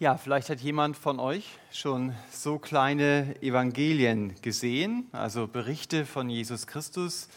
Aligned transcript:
Ja, 0.00 0.16
vielleicht 0.16 0.48
hat 0.48 0.62
jemand 0.62 0.96
von 0.96 1.20
euch 1.20 1.58
schon 1.70 2.14
so 2.30 2.58
kleine 2.58 3.36
Evangelien 3.42 4.34
gesehen, 4.40 5.06
also 5.12 5.46
Berichte 5.46 6.06
von 6.06 6.30
Jesus 6.30 6.66
Christus. 6.66 7.28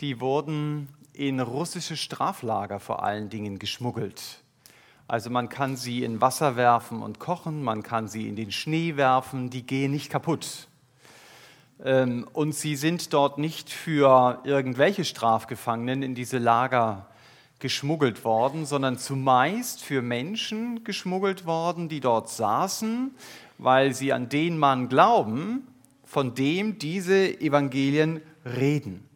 Die 0.00 0.18
wurden 0.18 0.88
in 1.12 1.38
russische 1.38 1.98
Straflager 1.98 2.80
vor 2.80 3.02
allen 3.02 3.28
Dingen 3.28 3.58
geschmuggelt. 3.58 4.40
Also 5.06 5.28
man 5.28 5.50
kann 5.50 5.76
sie 5.76 6.02
in 6.02 6.22
Wasser 6.22 6.56
werfen 6.56 7.02
und 7.02 7.18
kochen, 7.18 7.62
man 7.62 7.82
kann 7.82 8.08
sie 8.08 8.26
in 8.26 8.36
den 8.36 8.52
Schnee 8.52 8.96
werfen, 8.96 9.50
die 9.50 9.66
gehen 9.66 9.90
nicht 9.90 10.08
kaputt. 10.08 10.68
Ähm, 11.84 12.26
und 12.32 12.54
sie 12.54 12.76
sind 12.76 13.12
dort 13.12 13.36
nicht 13.36 13.68
für 13.68 14.40
irgendwelche 14.44 15.04
Strafgefangenen 15.04 16.02
in 16.02 16.14
diese 16.14 16.38
Lager 16.38 17.11
geschmuggelt 17.62 18.24
worden, 18.24 18.66
sondern 18.66 18.98
zumeist 18.98 19.82
für 19.82 20.02
Menschen 20.02 20.82
geschmuggelt 20.82 21.46
worden, 21.46 21.88
die 21.88 22.00
dort 22.00 22.28
saßen, 22.28 23.14
weil 23.56 23.94
sie 23.94 24.12
an 24.12 24.28
den 24.28 24.58
Mann 24.58 24.88
glauben, 24.88 25.68
von 26.04 26.34
dem 26.34 26.78
diese 26.78 27.40
Evangelien 27.40 28.20
reden. 28.44 29.08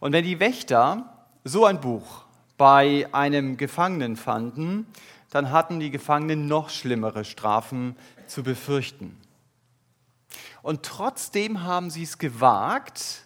Und 0.00 0.12
wenn 0.12 0.24
die 0.24 0.38
Wächter 0.38 1.26
so 1.42 1.64
ein 1.64 1.80
Buch 1.80 2.24
bei 2.58 3.08
einem 3.12 3.56
Gefangenen 3.56 4.16
fanden, 4.16 4.86
dann 5.30 5.50
hatten 5.50 5.80
die 5.80 5.90
Gefangenen 5.90 6.46
noch 6.46 6.68
schlimmere 6.68 7.24
Strafen 7.24 7.96
zu 8.26 8.42
befürchten. 8.42 9.16
Und 10.60 10.82
trotzdem 10.82 11.62
haben 11.62 11.88
sie 11.88 12.02
es 12.02 12.18
gewagt, 12.18 13.24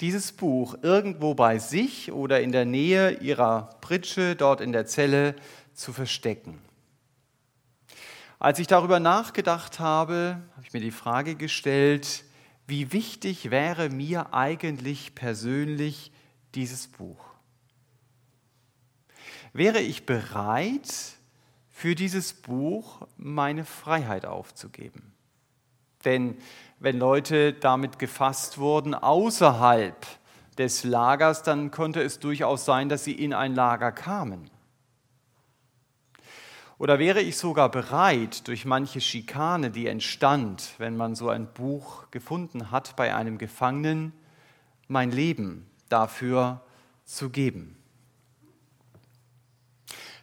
dieses 0.00 0.32
Buch 0.32 0.76
irgendwo 0.82 1.34
bei 1.34 1.58
sich 1.58 2.12
oder 2.12 2.40
in 2.40 2.52
der 2.52 2.64
Nähe 2.64 3.18
ihrer 3.18 3.70
Pritsche 3.80 4.36
dort 4.36 4.60
in 4.60 4.72
der 4.72 4.86
Zelle 4.86 5.34
zu 5.74 5.92
verstecken. 5.92 6.58
Als 8.38 8.60
ich 8.60 8.68
darüber 8.68 9.00
nachgedacht 9.00 9.80
habe, 9.80 10.40
habe 10.54 10.66
ich 10.66 10.72
mir 10.72 10.80
die 10.80 10.92
Frage 10.92 11.34
gestellt, 11.34 12.24
wie 12.68 12.92
wichtig 12.92 13.50
wäre 13.50 13.88
mir 13.88 14.32
eigentlich 14.34 15.14
persönlich 15.14 16.12
dieses 16.54 16.86
Buch? 16.86 17.24
Wäre 19.52 19.80
ich 19.80 20.06
bereit, 20.06 21.18
für 21.70 21.94
dieses 21.94 22.32
Buch 22.32 23.06
meine 23.16 23.64
Freiheit 23.64 24.26
aufzugeben? 24.26 25.14
Denn 26.08 26.38
wenn 26.78 26.98
Leute 26.98 27.52
damit 27.52 27.98
gefasst 27.98 28.56
wurden 28.56 28.94
außerhalb 28.94 30.06
des 30.56 30.82
Lagers, 30.82 31.42
dann 31.42 31.70
konnte 31.70 32.00
es 32.00 32.18
durchaus 32.18 32.64
sein, 32.64 32.88
dass 32.88 33.04
sie 33.04 33.12
in 33.12 33.34
ein 33.34 33.54
Lager 33.54 33.92
kamen. 33.92 34.48
Oder 36.78 36.98
wäre 36.98 37.20
ich 37.20 37.36
sogar 37.36 37.70
bereit, 37.70 38.48
durch 38.48 38.64
manche 38.64 39.02
Schikane, 39.02 39.70
die 39.70 39.86
entstand, 39.86 40.72
wenn 40.78 40.96
man 40.96 41.14
so 41.14 41.28
ein 41.28 41.46
Buch 41.52 42.10
gefunden 42.10 42.70
hat 42.70 42.96
bei 42.96 43.14
einem 43.14 43.36
Gefangenen, 43.36 44.14
mein 44.86 45.10
Leben 45.10 45.66
dafür 45.90 46.62
zu 47.04 47.28
geben? 47.28 47.76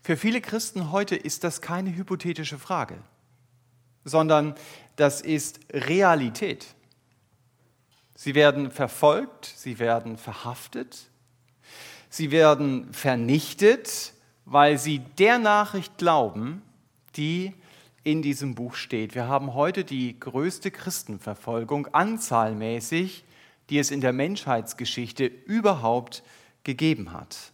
Für 0.01 0.17
viele 0.17 0.41
Christen 0.41 0.91
heute 0.91 1.15
ist 1.15 1.43
das 1.43 1.61
keine 1.61 1.95
hypothetische 1.95 2.57
Frage 2.57 2.97
sondern 4.05 4.55
das 4.95 5.21
ist 5.21 5.59
Realität. 5.71 6.67
Sie 8.15 8.33
werden 8.33 8.71
verfolgt, 8.71 9.45
sie 9.45 9.79
werden 9.79 10.17
verhaftet, 10.17 11.09
sie 12.09 12.31
werden 12.31 12.93
vernichtet, 12.93 14.13
weil 14.45 14.77
sie 14.77 14.99
der 15.17 15.37
Nachricht 15.37 15.97
glauben, 15.97 16.61
die 17.17 17.53
in 18.03 18.21
diesem 18.21 18.55
Buch 18.55 18.75
steht. 18.75 19.15
Wir 19.15 19.27
haben 19.27 19.53
heute 19.53 19.83
die 19.83 20.17
größte 20.19 20.71
Christenverfolgung 20.71 21.87
anzahlmäßig, 21.87 23.25
die 23.69 23.79
es 23.79 23.91
in 23.91 23.99
der 23.99 24.13
Menschheitsgeschichte 24.13 25.25
überhaupt 25.25 26.23
gegeben 26.63 27.11
hat. 27.11 27.51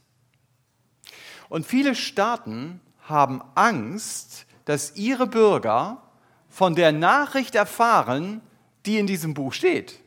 Und 1.49 1.65
viele 1.65 1.95
Staaten 1.95 2.81
haben 3.01 3.41
Angst, 3.55 4.45
dass 4.65 4.95
ihre 4.95 5.25
Bürger 5.25 6.03
von 6.51 6.75
der 6.75 6.91
Nachricht 6.91 7.55
erfahren, 7.55 8.41
die 8.85 8.99
in 8.99 9.07
diesem 9.07 9.33
Buch 9.33 9.53
steht. 9.53 9.99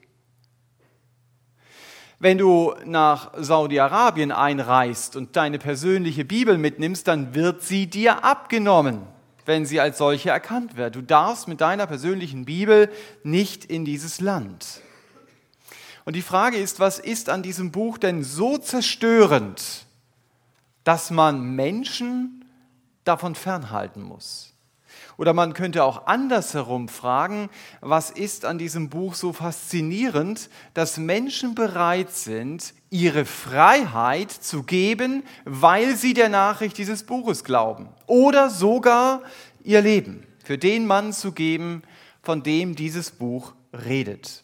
Wenn 2.20 2.38
du 2.38 2.74
nach 2.84 3.32
Saudi-Arabien 3.36 4.30
einreist 4.30 5.16
und 5.16 5.36
deine 5.36 5.58
persönliche 5.58 6.24
Bibel 6.24 6.58
mitnimmst, 6.58 7.08
dann 7.08 7.34
wird 7.34 7.62
sie 7.62 7.86
dir 7.86 8.24
abgenommen, 8.24 9.02
wenn 9.46 9.66
sie 9.66 9.80
als 9.80 9.98
solche 9.98 10.30
erkannt 10.30 10.76
wird. 10.76 10.94
Du 10.94 11.02
darfst 11.02 11.48
mit 11.48 11.60
deiner 11.60 11.86
persönlichen 11.86 12.44
Bibel 12.44 12.90
nicht 13.24 13.64
in 13.64 13.84
dieses 13.84 14.20
Land. 14.20 14.80
Und 16.04 16.14
die 16.16 16.22
Frage 16.22 16.58
ist, 16.58 16.80
was 16.80 16.98
ist 16.98 17.30
an 17.30 17.42
diesem 17.42 17.72
Buch 17.72 17.98
denn 17.98 18.22
so 18.22 18.58
zerstörend, 18.58 19.86
dass 20.84 21.10
man 21.10 21.56
Menschen 21.56 22.44
davon 23.04 23.34
fernhalten 23.34 24.02
muss? 24.02 24.53
Oder 25.16 25.32
man 25.32 25.54
könnte 25.54 25.84
auch 25.84 26.06
andersherum 26.06 26.88
fragen, 26.88 27.48
was 27.80 28.10
ist 28.10 28.44
an 28.44 28.58
diesem 28.58 28.88
Buch 28.88 29.14
so 29.14 29.32
faszinierend, 29.32 30.50
dass 30.74 30.96
Menschen 30.96 31.54
bereit 31.54 32.12
sind, 32.12 32.74
ihre 32.90 33.24
Freiheit 33.24 34.30
zu 34.30 34.62
geben, 34.62 35.22
weil 35.44 35.96
sie 35.96 36.14
der 36.14 36.28
Nachricht 36.28 36.78
dieses 36.78 37.04
Buches 37.04 37.44
glauben. 37.44 37.88
Oder 38.06 38.50
sogar 38.50 39.22
ihr 39.62 39.82
Leben 39.82 40.26
für 40.44 40.58
den 40.58 40.86
Mann 40.86 41.12
zu 41.12 41.32
geben, 41.32 41.82
von 42.22 42.42
dem 42.42 42.74
dieses 42.74 43.10
Buch 43.10 43.54
redet. 43.72 44.43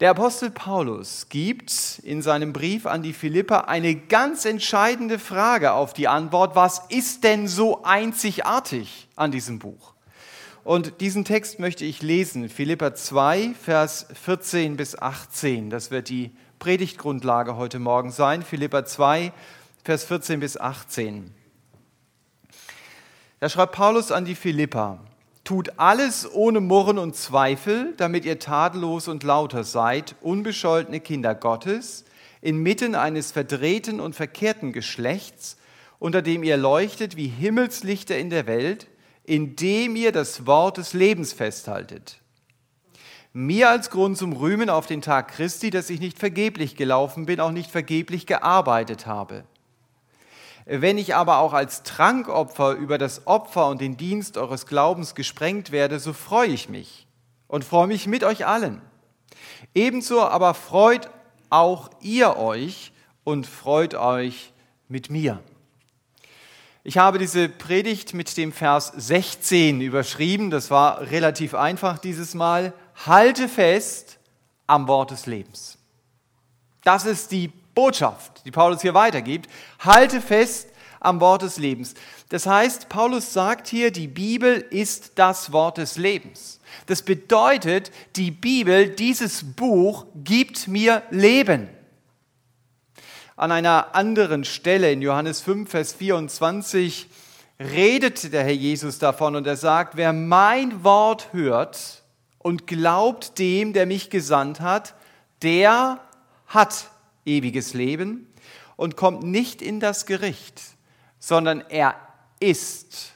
Der 0.00 0.10
Apostel 0.10 0.50
Paulus 0.50 1.26
gibt 1.28 1.98
in 2.04 2.22
seinem 2.22 2.52
Brief 2.52 2.86
an 2.86 3.02
die 3.02 3.12
Philipper 3.12 3.68
eine 3.68 3.96
ganz 3.96 4.44
entscheidende 4.44 5.18
Frage 5.18 5.72
auf 5.72 5.92
die 5.92 6.06
Antwort, 6.06 6.54
was 6.54 6.82
ist 6.88 7.24
denn 7.24 7.48
so 7.48 7.82
einzigartig 7.82 9.08
an 9.16 9.32
diesem 9.32 9.58
Buch? 9.58 9.94
Und 10.62 11.00
diesen 11.00 11.24
Text 11.24 11.58
möchte 11.58 11.84
ich 11.84 12.00
lesen, 12.00 12.48
Philipper 12.48 12.94
2, 12.94 13.54
Vers 13.60 14.06
14 14.22 14.76
bis 14.76 14.96
18. 14.96 15.68
Das 15.68 15.90
wird 15.90 16.10
die 16.10 16.30
Predigtgrundlage 16.60 17.56
heute 17.56 17.80
Morgen 17.80 18.12
sein, 18.12 18.42
Philipper 18.42 18.84
2, 18.84 19.32
Vers 19.82 20.04
14 20.04 20.38
bis 20.38 20.56
18. 20.56 21.34
Da 23.40 23.48
schreibt 23.48 23.72
Paulus 23.72 24.12
an 24.12 24.24
die 24.24 24.36
Philipper, 24.36 25.00
Tut 25.48 25.78
alles 25.78 26.30
ohne 26.30 26.60
Murren 26.60 26.98
und 26.98 27.16
Zweifel, 27.16 27.94
damit 27.96 28.26
ihr 28.26 28.38
tadellos 28.38 29.08
und 29.08 29.22
lauter 29.22 29.64
seid, 29.64 30.14
unbescholtene 30.20 31.00
Kinder 31.00 31.34
Gottes, 31.34 32.04
inmitten 32.42 32.94
eines 32.94 33.32
verdrehten 33.32 33.98
und 33.98 34.14
verkehrten 34.14 34.74
Geschlechts, 34.74 35.56
unter 35.98 36.20
dem 36.20 36.42
ihr 36.42 36.58
leuchtet 36.58 37.16
wie 37.16 37.28
Himmelslichter 37.28 38.18
in 38.18 38.28
der 38.28 38.46
Welt, 38.46 38.88
indem 39.24 39.96
ihr 39.96 40.12
das 40.12 40.44
Wort 40.44 40.76
des 40.76 40.92
Lebens 40.92 41.32
festhaltet. 41.32 42.18
Mir 43.32 43.70
als 43.70 43.88
Grund 43.88 44.18
zum 44.18 44.34
Rühmen 44.34 44.68
auf 44.68 44.84
den 44.84 45.00
Tag 45.00 45.28
Christi, 45.28 45.70
dass 45.70 45.88
ich 45.88 46.00
nicht 46.00 46.18
vergeblich 46.18 46.76
gelaufen 46.76 47.24
bin, 47.24 47.40
auch 47.40 47.52
nicht 47.52 47.70
vergeblich 47.70 48.26
gearbeitet 48.26 49.06
habe. 49.06 49.44
Wenn 50.70 50.98
ich 50.98 51.14
aber 51.14 51.38
auch 51.38 51.54
als 51.54 51.82
Trankopfer 51.82 52.72
über 52.72 52.98
das 52.98 53.26
Opfer 53.26 53.68
und 53.68 53.80
den 53.80 53.96
Dienst 53.96 54.36
eures 54.36 54.66
Glaubens 54.66 55.14
gesprengt 55.14 55.72
werde, 55.72 55.98
so 55.98 56.12
freue 56.12 56.48
ich 56.50 56.68
mich 56.68 57.06
und 57.46 57.64
freue 57.64 57.86
mich 57.86 58.06
mit 58.06 58.22
euch 58.22 58.44
allen. 58.44 58.82
Ebenso 59.74 60.20
aber 60.20 60.52
freut 60.52 61.08
auch 61.48 61.88
ihr 62.02 62.36
euch 62.36 62.92
und 63.24 63.46
freut 63.46 63.94
euch 63.94 64.52
mit 64.88 65.08
mir. 65.08 65.42
Ich 66.84 66.98
habe 66.98 67.18
diese 67.18 67.48
Predigt 67.48 68.12
mit 68.12 68.36
dem 68.36 68.52
Vers 68.52 68.92
16 68.94 69.80
überschrieben. 69.80 70.50
Das 70.50 70.70
war 70.70 71.00
relativ 71.00 71.54
einfach 71.54 71.98
dieses 71.98 72.34
Mal. 72.34 72.74
Halte 73.06 73.48
fest 73.48 74.18
am 74.66 74.86
Wort 74.86 75.12
des 75.12 75.24
Lebens. 75.24 75.78
Das 76.84 77.06
ist 77.06 77.32
die 77.32 77.52
Botschaft, 77.78 78.44
die 78.44 78.50
Paulus 78.50 78.82
hier 78.82 78.94
weitergibt. 78.94 79.48
Halte 79.78 80.20
fest 80.20 80.68
am 80.98 81.20
Wort 81.20 81.42
des 81.42 81.58
Lebens. 81.58 81.94
Das 82.28 82.44
heißt, 82.44 82.88
Paulus 82.88 83.32
sagt 83.32 83.68
hier, 83.68 83.92
die 83.92 84.08
Bibel 84.08 84.56
ist 84.70 85.12
das 85.14 85.52
Wort 85.52 85.78
des 85.78 85.96
Lebens. 85.96 86.58
Das 86.86 87.02
bedeutet, 87.02 87.92
die 88.16 88.32
Bibel, 88.32 88.88
dieses 88.88 89.54
Buch 89.54 90.06
gibt 90.16 90.66
mir 90.66 91.04
Leben. 91.10 91.68
An 93.36 93.52
einer 93.52 93.94
anderen 93.94 94.44
Stelle 94.44 94.90
in 94.90 95.00
Johannes 95.00 95.40
5, 95.40 95.70
Vers 95.70 95.92
24 95.92 97.06
redet 97.60 98.32
der 98.32 98.42
Herr 98.42 98.50
Jesus 98.50 98.98
davon 98.98 99.36
und 99.36 99.46
er 99.46 99.56
sagt, 99.56 99.96
wer 99.96 100.12
mein 100.12 100.82
Wort 100.82 101.28
hört 101.32 102.02
und 102.38 102.66
glaubt 102.66 103.38
dem, 103.38 103.72
der 103.72 103.86
mich 103.86 104.10
gesandt 104.10 104.58
hat, 104.58 104.94
der 105.42 106.00
hat 106.48 106.90
ewiges 107.28 107.74
Leben 107.74 108.26
und 108.76 108.96
kommt 108.96 109.22
nicht 109.22 109.62
in 109.62 109.78
das 109.78 110.06
Gericht, 110.06 110.60
sondern 111.18 111.60
er 111.68 111.94
ist 112.40 113.12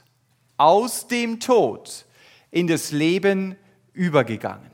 aus 0.57 1.09
dem 1.09 1.41
Tod 1.41 2.05
in 2.51 2.67
das 2.67 2.93
Leben 2.93 3.57
übergegangen. 3.93 4.71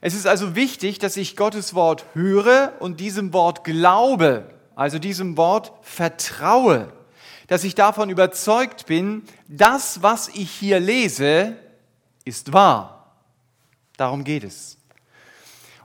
Es 0.00 0.14
ist 0.14 0.26
also 0.26 0.54
wichtig, 0.54 0.98
dass 0.98 1.16
ich 1.16 1.36
Gottes 1.36 1.74
Wort 1.74 2.06
höre 2.14 2.74
und 2.80 3.00
diesem 3.00 3.32
Wort 3.32 3.64
glaube, 3.64 4.48
also 4.74 4.98
diesem 4.98 5.36
Wort 5.36 5.72
vertraue, 5.82 6.92
dass 7.48 7.64
ich 7.64 7.74
davon 7.74 8.10
überzeugt 8.10 8.86
bin, 8.86 9.22
das, 9.48 10.02
was 10.02 10.28
ich 10.28 10.50
hier 10.50 10.80
lese, 10.80 11.56
ist 12.24 12.52
wahr. 12.52 13.16
Darum 13.96 14.24
geht 14.24 14.44
es. 14.44 14.75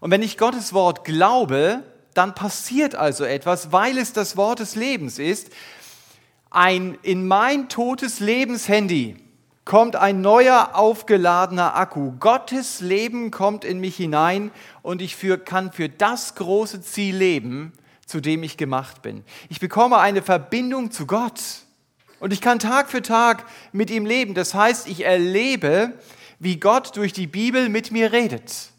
Und 0.02 0.10
wenn 0.12 0.24
ich 0.24 0.38
Gottes 0.38 0.74
Wort 0.74 1.06
glaube, 1.06 1.84
dann 2.14 2.36
passiert 2.36 2.96
also 2.96 3.24
etwas, 3.24 3.72
weil 3.72 3.98
es 3.98 4.12
das 4.12 4.36
Wort 4.36 4.60
des 4.60 4.76
Lebens 4.76 5.20
ist. 5.20 5.52
Ein 6.50 6.98
in 7.04 7.28
mein 7.28 7.70
totes 7.70 8.20
Lebenshandy 8.20 9.16
kommt 9.64 9.96
ein 9.96 10.20
neuer 10.20 10.72
aufgeladener 10.74 11.76
Akku. 11.78 12.14
Gottes 12.20 12.82
Leben 12.82 13.30
kommt 13.30 13.64
in 13.64 13.80
mich 13.80 13.96
hinein 13.96 14.52
und 14.82 15.04
ich 15.04 15.16
für, 15.16 15.38
kann 15.38 15.72
für 15.72 15.88
das 15.88 16.34
große 16.36 16.82
Ziel 16.82 17.16
leben, 17.16 17.72
zu 18.06 18.20
dem 18.20 18.42
ich 18.42 18.58
gemacht 18.58 19.04
bin. 19.04 19.24
Ich 19.50 19.60
bekomme 19.60 20.00
eine 20.00 20.24
Verbindung 20.24 20.90
zu 20.90 21.06
Gott 21.06 21.40
und 22.20 22.34
ich 22.34 22.42
kann 22.42 22.58
Tag 22.58 22.90
für 22.90 23.04
Tag 23.04 23.46
mit 23.72 23.92
ihm 23.92 24.08
leben. 24.08 24.34
Das 24.34 24.56
heißt, 24.56 24.88
ich 24.88 25.06
erlebe, 25.06 25.94
wie 26.40 26.60
Gott 26.60 26.98
durch 26.98 27.14
die 27.14 27.28
Bibel 27.28 27.70
mit 27.70 27.92
mir 27.92 28.12
redet. 28.12 28.71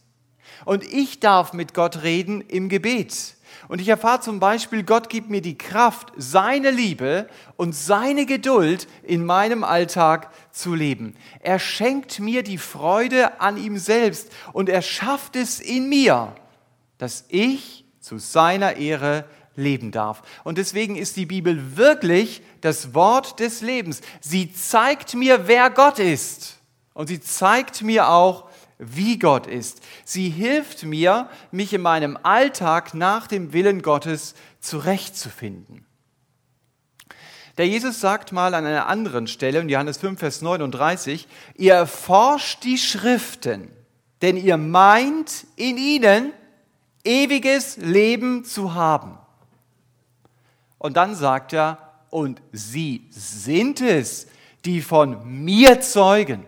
Und 0.64 0.84
ich 0.84 1.20
darf 1.20 1.52
mit 1.52 1.74
Gott 1.74 2.02
reden 2.02 2.40
im 2.40 2.68
Gebet. 2.68 3.36
Und 3.68 3.80
ich 3.80 3.88
erfahre 3.88 4.20
zum 4.20 4.40
Beispiel, 4.40 4.82
Gott 4.82 5.08
gibt 5.08 5.30
mir 5.30 5.40
die 5.40 5.56
Kraft, 5.56 6.12
seine 6.16 6.70
Liebe 6.70 7.28
und 7.56 7.74
seine 7.74 8.26
Geduld 8.26 8.86
in 9.02 9.24
meinem 9.24 9.64
Alltag 9.64 10.30
zu 10.50 10.74
leben. 10.74 11.14
Er 11.40 11.58
schenkt 11.58 12.18
mir 12.20 12.42
die 12.42 12.58
Freude 12.58 13.40
an 13.40 13.56
ihm 13.56 13.78
selbst 13.78 14.30
und 14.52 14.68
er 14.68 14.82
schafft 14.82 15.36
es 15.36 15.60
in 15.60 15.88
mir, 15.88 16.34
dass 16.98 17.24
ich 17.28 17.84
zu 18.00 18.18
seiner 18.18 18.76
Ehre 18.76 19.24
leben 19.54 19.90
darf. 19.90 20.22
Und 20.44 20.58
deswegen 20.58 20.96
ist 20.96 21.16
die 21.16 21.26
Bibel 21.26 21.76
wirklich 21.76 22.42
das 22.60 22.94
Wort 22.94 23.40
des 23.40 23.60
Lebens. 23.60 24.00
Sie 24.20 24.52
zeigt 24.52 25.14
mir, 25.14 25.46
wer 25.46 25.70
Gott 25.70 25.98
ist. 25.98 26.58
Und 26.94 27.08
sie 27.08 27.20
zeigt 27.20 27.82
mir 27.82 28.08
auch, 28.08 28.50
wie 28.84 29.18
Gott 29.18 29.46
ist. 29.46 29.80
Sie 30.04 30.28
hilft 30.28 30.82
mir, 30.84 31.28
mich 31.50 31.72
in 31.72 31.82
meinem 31.82 32.18
Alltag 32.22 32.94
nach 32.94 33.26
dem 33.26 33.52
Willen 33.52 33.82
Gottes 33.82 34.34
zurechtzufinden. 34.60 35.86
Der 37.58 37.68
Jesus 37.68 38.00
sagt 38.00 38.32
mal 38.32 38.54
an 38.54 38.64
einer 38.64 38.86
anderen 38.86 39.26
Stelle, 39.26 39.60
in 39.60 39.68
Johannes 39.68 39.98
5, 39.98 40.18
Vers 40.18 40.42
39, 40.42 41.28
ihr 41.56 41.74
erforscht 41.74 42.64
die 42.64 42.78
Schriften, 42.78 43.70
denn 44.22 44.36
ihr 44.36 44.56
meint 44.56 45.46
in 45.56 45.76
ihnen 45.76 46.32
ewiges 47.04 47.76
Leben 47.76 48.44
zu 48.44 48.74
haben. 48.74 49.18
Und 50.78 50.96
dann 50.96 51.14
sagt 51.14 51.52
er, 51.52 51.78
und 52.10 52.42
sie 52.52 53.06
sind 53.10 53.80
es, 53.80 54.26
die 54.64 54.80
von 54.80 55.44
mir 55.44 55.80
zeugen. 55.80 56.44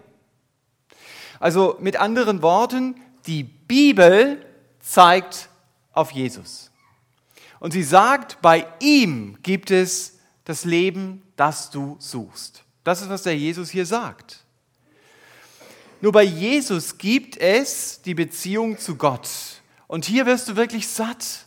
Also 1.44 1.76
mit 1.78 1.96
anderen 1.96 2.40
Worten, 2.40 2.98
die 3.26 3.42
Bibel 3.42 4.42
zeigt 4.80 5.50
auf 5.92 6.10
Jesus. 6.10 6.70
Und 7.60 7.74
sie 7.74 7.82
sagt, 7.82 8.40
bei 8.40 8.66
ihm 8.80 9.36
gibt 9.42 9.70
es 9.70 10.20
das 10.46 10.64
Leben, 10.64 11.22
das 11.36 11.68
du 11.68 11.96
suchst. 11.98 12.64
Das 12.82 13.02
ist, 13.02 13.10
was 13.10 13.24
der 13.24 13.36
Jesus 13.36 13.68
hier 13.68 13.84
sagt. 13.84 14.42
Nur 16.00 16.12
bei 16.12 16.22
Jesus 16.22 16.96
gibt 16.96 17.36
es 17.36 18.00
die 18.00 18.14
Beziehung 18.14 18.78
zu 18.78 18.96
Gott. 18.96 19.28
Und 19.86 20.06
hier 20.06 20.24
wirst 20.24 20.48
du 20.48 20.56
wirklich 20.56 20.88
satt. 20.88 21.44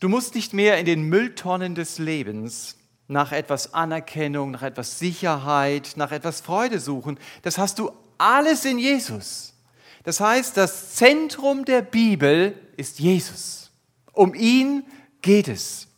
Du 0.00 0.08
musst 0.08 0.34
nicht 0.34 0.54
mehr 0.54 0.78
in 0.78 0.86
den 0.86 1.02
Mülltonnen 1.02 1.74
des 1.74 1.98
Lebens 1.98 2.78
nach 3.10 3.32
etwas 3.32 3.74
Anerkennung, 3.74 4.52
nach 4.52 4.62
etwas 4.62 4.98
Sicherheit, 4.98 5.94
nach 5.96 6.12
etwas 6.12 6.40
Freude 6.40 6.78
suchen. 6.78 7.18
Das 7.42 7.58
hast 7.58 7.80
du 7.80 7.90
alles 8.18 8.64
in 8.64 8.78
Jesus. 8.78 9.52
Das 10.04 10.20
heißt, 10.20 10.56
das 10.56 10.94
Zentrum 10.94 11.64
der 11.64 11.82
Bibel 11.82 12.54
ist 12.76 13.00
Jesus. 13.00 13.72
Um 14.12 14.32
ihn 14.34 14.84
geht 15.22 15.48
es. 15.48 15.88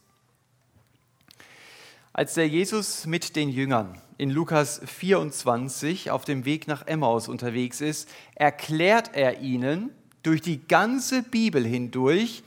Als 2.15 2.35
der 2.35 2.49
Jesus 2.49 3.07
mit 3.07 3.37
den 3.37 3.51
Jüngern 3.51 4.01
in 4.17 4.31
Lukas 4.31 4.81
24 4.85 6.11
auf 6.11 6.25
dem 6.25 6.45
Weg 6.47 6.67
nach 6.67 6.87
Emmaus 6.87 7.29
unterwegs 7.29 7.81
ist, 7.81 8.09
erklärt 8.35 9.15
er 9.15 9.41
ihnen 9.41 9.91
durch 10.23 10.41
die 10.41 10.67
ganze 10.67 11.23
Bibel 11.23 11.65
hindurch, 11.65 12.43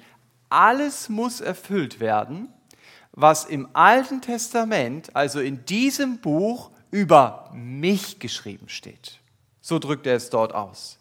alles 0.50 1.10
muss 1.10 1.42
erfüllt 1.42 2.00
werden, 2.00 2.50
was 3.16 3.46
im 3.46 3.70
Alten 3.74 4.22
Testament, 4.22 5.16
also 5.16 5.40
in 5.40 5.66
diesem 5.66 6.20
Buch, 6.20 6.70
über 6.92 7.50
mich 7.54 8.20
geschrieben 8.20 8.70
steht. 8.70 9.20
So 9.62 9.80
drückt 9.80 10.06
er 10.06 10.16
es 10.16 10.30
dort 10.30 10.54
aus. 10.54 10.98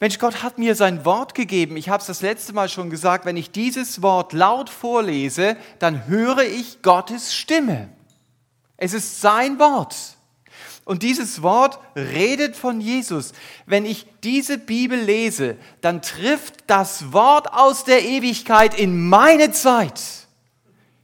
Mensch, 0.00 0.18
Gott 0.18 0.42
hat 0.42 0.58
mir 0.58 0.74
sein 0.74 1.04
Wort 1.04 1.34
gegeben. 1.34 1.76
Ich 1.76 1.88
habe 1.88 2.00
es 2.00 2.08
das 2.08 2.22
letzte 2.22 2.52
Mal 2.52 2.68
schon 2.68 2.90
gesagt, 2.90 3.24
wenn 3.24 3.36
ich 3.36 3.52
dieses 3.52 4.02
Wort 4.02 4.32
laut 4.32 4.68
vorlese, 4.68 5.56
dann 5.78 6.08
höre 6.08 6.42
ich 6.42 6.82
Gottes 6.82 7.34
Stimme. 7.34 7.88
Es 8.76 8.94
ist 8.94 9.20
sein 9.20 9.60
Wort. 9.60 9.94
Und 10.84 11.04
dieses 11.04 11.42
Wort 11.42 11.78
redet 11.94 12.56
von 12.56 12.80
Jesus. 12.80 13.32
Wenn 13.66 13.86
ich 13.86 14.06
diese 14.24 14.58
Bibel 14.58 14.98
lese, 14.98 15.56
dann 15.80 16.02
trifft 16.02 16.64
das 16.66 17.12
Wort 17.12 17.52
aus 17.52 17.84
der 17.84 18.02
Ewigkeit 18.02 18.74
in 18.74 19.08
meine 19.08 19.52
Zeit. 19.52 20.21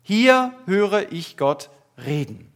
Hier 0.09 0.55
höre 0.65 1.13
ich 1.13 1.37
Gott 1.37 1.69
reden. 1.99 2.51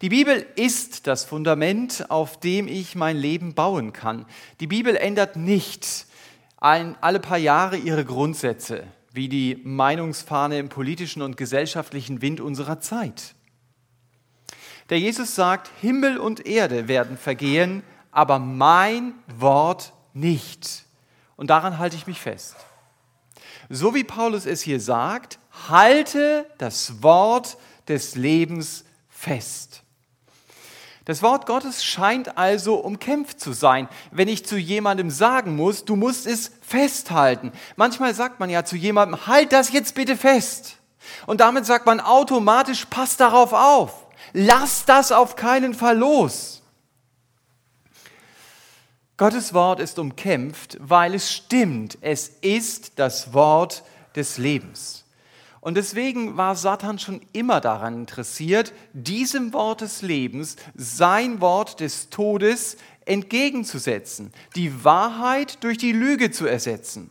Die 0.00 0.10
Bibel 0.10 0.46
ist 0.54 1.08
das 1.08 1.24
Fundament, 1.24 2.08
auf 2.08 2.38
dem 2.38 2.68
ich 2.68 2.94
mein 2.94 3.16
Leben 3.16 3.54
bauen 3.54 3.92
kann. 3.92 4.26
Die 4.60 4.68
Bibel 4.68 4.94
ändert 4.94 5.34
nicht 5.34 6.06
alle 6.58 7.18
paar 7.18 7.36
Jahre 7.36 7.76
ihre 7.76 8.04
Grundsätze, 8.04 8.84
wie 9.12 9.28
die 9.28 9.60
Meinungsfahne 9.64 10.60
im 10.60 10.68
politischen 10.68 11.20
und 11.20 11.36
gesellschaftlichen 11.36 12.22
Wind 12.22 12.40
unserer 12.40 12.78
Zeit. 12.78 13.34
Der 14.88 15.00
Jesus 15.00 15.34
sagt, 15.34 15.68
Himmel 15.80 16.16
und 16.16 16.46
Erde 16.46 16.86
werden 16.86 17.18
vergehen, 17.18 17.82
aber 18.12 18.38
mein 18.38 19.14
Wort 19.36 19.92
nicht. 20.14 20.84
Und 21.34 21.50
daran 21.50 21.78
halte 21.78 21.96
ich 21.96 22.06
mich 22.06 22.20
fest. 22.20 22.54
So 23.68 23.96
wie 23.96 24.04
Paulus 24.04 24.46
es 24.46 24.62
hier 24.62 24.78
sagt, 24.78 25.40
halte 25.68 26.46
das 26.58 27.02
Wort 27.02 27.56
des 27.88 28.14
Lebens 28.14 28.84
fest. 29.08 29.82
Das 31.06 31.22
Wort 31.22 31.46
Gottes 31.46 31.84
scheint 31.84 32.36
also 32.36 32.74
umkämpft 32.74 33.40
zu 33.40 33.52
sein. 33.52 33.88
Wenn 34.10 34.26
ich 34.26 34.44
zu 34.44 34.56
jemandem 34.56 35.08
sagen 35.08 35.54
muss, 35.54 35.84
du 35.84 35.94
musst 35.94 36.26
es 36.26 36.50
festhalten. 36.62 37.52
Manchmal 37.76 38.12
sagt 38.12 38.40
man 38.40 38.50
ja 38.50 38.64
zu 38.64 38.74
jemandem, 38.74 39.28
halt 39.28 39.52
das 39.52 39.70
jetzt 39.72 39.94
bitte 39.94 40.16
fest. 40.16 40.78
Und 41.26 41.40
damit 41.40 41.64
sagt 41.64 41.86
man 41.86 42.00
automatisch, 42.00 42.86
pass 42.86 43.16
darauf 43.16 43.52
auf. 43.52 44.08
Lass 44.32 44.84
das 44.84 45.12
auf 45.12 45.36
keinen 45.36 45.74
Fall 45.74 45.96
los. 45.96 46.62
Gottes 49.16 49.54
Wort 49.54 49.78
ist 49.78 50.00
umkämpft, 50.00 50.76
weil 50.80 51.14
es 51.14 51.32
stimmt. 51.32 51.98
Es 52.00 52.28
ist 52.28 52.98
das 52.98 53.32
Wort 53.32 53.84
des 54.16 54.38
Lebens. 54.38 55.05
Und 55.66 55.74
deswegen 55.74 56.36
war 56.36 56.54
Satan 56.54 57.00
schon 57.00 57.20
immer 57.32 57.60
daran 57.60 57.94
interessiert, 57.94 58.72
diesem 58.92 59.52
Wort 59.52 59.80
des 59.80 60.00
Lebens 60.00 60.54
sein 60.76 61.40
Wort 61.40 61.80
des 61.80 62.08
Todes 62.08 62.76
entgegenzusetzen, 63.04 64.32
die 64.54 64.84
Wahrheit 64.84 65.64
durch 65.64 65.76
die 65.76 65.90
Lüge 65.90 66.30
zu 66.30 66.46
ersetzen. 66.46 67.10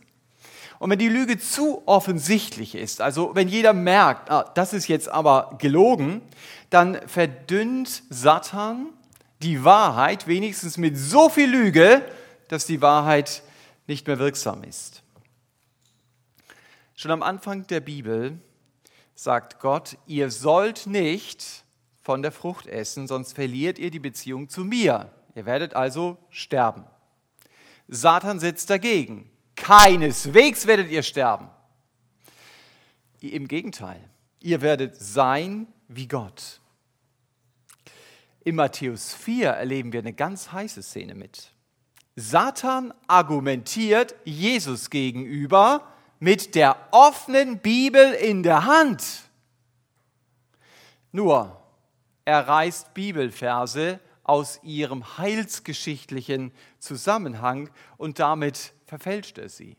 Und 0.78 0.88
wenn 0.88 0.98
die 0.98 1.10
Lüge 1.10 1.38
zu 1.38 1.82
offensichtlich 1.84 2.74
ist, 2.74 3.02
also 3.02 3.34
wenn 3.34 3.48
jeder 3.48 3.74
merkt, 3.74 4.30
ah, 4.30 4.50
das 4.54 4.72
ist 4.72 4.88
jetzt 4.88 5.10
aber 5.10 5.58
gelogen, 5.58 6.22
dann 6.70 6.98
verdünnt 7.06 8.04
Satan 8.08 8.86
die 9.42 9.64
Wahrheit 9.64 10.28
wenigstens 10.28 10.78
mit 10.78 10.96
so 10.96 11.28
viel 11.28 11.50
Lüge, 11.50 12.00
dass 12.48 12.64
die 12.64 12.80
Wahrheit 12.80 13.42
nicht 13.86 14.06
mehr 14.06 14.18
wirksam 14.18 14.64
ist. 14.64 15.02
Schon 16.94 17.10
am 17.10 17.22
Anfang 17.22 17.66
der 17.66 17.80
Bibel 17.80 18.40
sagt 19.16 19.58
Gott, 19.58 19.96
ihr 20.06 20.30
sollt 20.30 20.86
nicht 20.86 21.64
von 22.02 22.22
der 22.22 22.30
Frucht 22.30 22.66
essen, 22.66 23.08
sonst 23.08 23.32
verliert 23.32 23.80
ihr 23.80 23.90
die 23.90 23.98
Beziehung 23.98 24.48
zu 24.48 24.64
mir. 24.64 25.10
Ihr 25.34 25.46
werdet 25.46 25.74
also 25.74 26.18
sterben. 26.30 26.84
Satan 27.88 28.38
sitzt 28.38 28.70
dagegen. 28.70 29.28
Keineswegs 29.56 30.66
werdet 30.66 30.90
ihr 30.90 31.02
sterben. 31.02 31.48
Im 33.20 33.48
Gegenteil, 33.48 34.08
ihr 34.40 34.60
werdet 34.60 34.96
sein 34.96 35.66
wie 35.88 36.06
Gott. 36.06 36.60
In 38.44 38.54
Matthäus 38.54 39.14
4 39.14 39.48
erleben 39.48 39.92
wir 39.92 40.00
eine 40.00 40.12
ganz 40.12 40.52
heiße 40.52 40.82
Szene 40.82 41.14
mit. 41.14 41.50
Satan 42.14 42.94
argumentiert 43.08 44.14
Jesus 44.24 44.90
gegenüber 44.90 45.92
mit 46.18 46.54
der 46.54 46.76
offenen 46.90 47.58
Bibel 47.58 48.12
in 48.12 48.42
der 48.42 48.64
Hand. 48.64 49.22
Nur, 51.12 51.62
er 52.24 52.48
reißt 52.48 52.94
Bibelverse 52.94 54.00
aus 54.24 54.60
ihrem 54.62 55.18
heilsgeschichtlichen 55.18 56.52
Zusammenhang 56.78 57.70
und 57.96 58.18
damit 58.18 58.72
verfälscht 58.86 59.38
er 59.38 59.48
sie. 59.48 59.76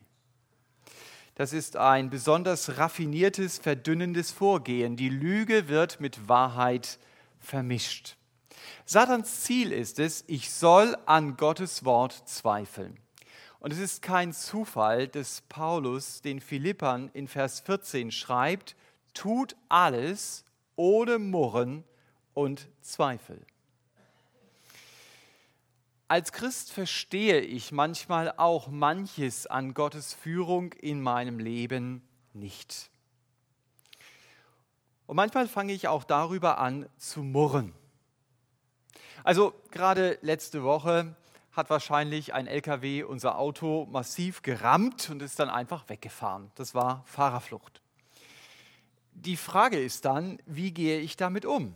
Das 1.34 1.52
ist 1.52 1.76
ein 1.76 2.10
besonders 2.10 2.78
raffiniertes, 2.78 3.58
verdünnendes 3.58 4.32
Vorgehen. 4.32 4.96
Die 4.96 5.08
Lüge 5.08 5.68
wird 5.68 6.00
mit 6.00 6.28
Wahrheit 6.28 6.98
vermischt. 7.38 8.16
Satans 8.86 9.42
Ziel 9.42 9.70
ist 9.70 9.98
es, 9.98 10.24
ich 10.26 10.50
soll 10.50 10.96
an 11.06 11.36
Gottes 11.36 11.84
Wort 11.84 12.22
zweifeln. 12.26 12.98
Und 13.60 13.72
es 13.72 13.78
ist 13.78 14.02
kein 14.02 14.32
Zufall, 14.32 15.08
dass 15.08 15.40
Paulus 15.42 16.22
den 16.22 16.40
Philippern 16.40 17.10
in 17.12 17.26
Vers 17.26 17.60
14 17.60 18.12
schreibt, 18.12 18.76
tut 19.14 19.56
alles 19.68 20.44
ohne 20.76 21.18
Murren 21.18 21.84
und 22.34 22.68
Zweifel. 22.80 23.44
Als 26.06 26.32
Christ 26.32 26.72
verstehe 26.72 27.40
ich 27.40 27.72
manchmal 27.72 28.32
auch 28.36 28.68
manches 28.68 29.46
an 29.46 29.74
Gottes 29.74 30.14
Führung 30.14 30.72
in 30.74 31.02
meinem 31.02 31.38
Leben 31.38 32.02
nicht. 32.32 32.90
Und 35.06 35.16
manchmal 35.16 35.48
fange 35.48 35.72
ich 35.72 35.88
auch 35.88 36.04
darüber 36.04 36.58
an 36.58 36.88
zu 36.96 37.22
murren. 37.22 37.74
Also 39.24 39.52
gerade 39.70 40.18
letzte 40.22 40.62
Woche 40.62 41.14
hat 41.58 41.68
wahrscheinlich 41.68 42.32
ein 42.32 42.46
LKW 42.46 43.02
unser 43.02 43.36
Auto 43.36 43.86
massiv 43.90 44.40
gerammt 44.42 45.10
und 45.10 45.20
ist 45.20 45.38
dann 45.38 45.50
einfach 45.50 45.88
weggefahren. 45.88 46.50
Das 46.54 46.74
war 46.74 47.02
Fahrerflucht. 47.04 47.82
Die 49.12 49.36
Frage 49.36 49.78
ist 49.78 50.04
dann, 50.04 50.40
wie 50.46 50.72
gehe 50.72 51.00
ich 51.00 51.16
damit 51.16 51.44
um? 51.44 51.74